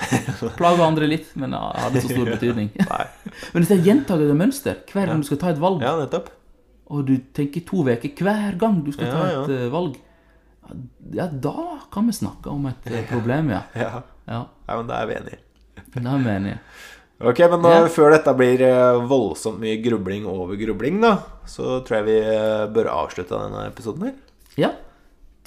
[0.60, 2.70] Plager andre litt, men ja, har det så stor betydning.
[2.78, 6.30] Men hvis det er gjentagende mønster hver gang du skal ta et valg, Ja, nettopp.
[6.90, 9.68] og du tenker to uker hver gang du skal Ja, ta et ja.
[9.74, 9.98] valg,
[11.16, 11.54] ja, da
[11.92, 13.64] kan vi snakke om et eh, problem, ja.
[13.74, 14.02] Ja.
[14.30, 15.38] Ja, ja, men da er vi enige.
[15.96, 16.58] da er vi enige.
[17.20, 17.88] Ok, men da, Ja.
[17.92, 21.16] før dette blir eh, voldsomt mye grubling over grubling, da,
[21.50, 24.14] så tror jeg vi eh, bør avslutte denne episoden her.
[24.56, 24.70] Ja,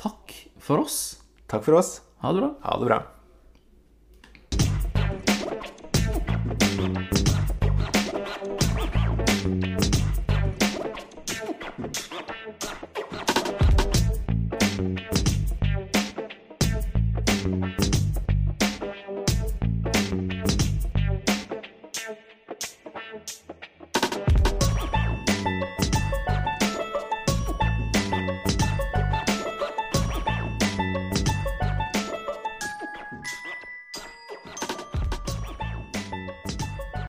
[0.03, 1.23] takk for oss.
[1.47, 2.01] Takk for oss.
[2.23, 2.53] Ha det bra.
[2.61, 3.12] Ha det bra.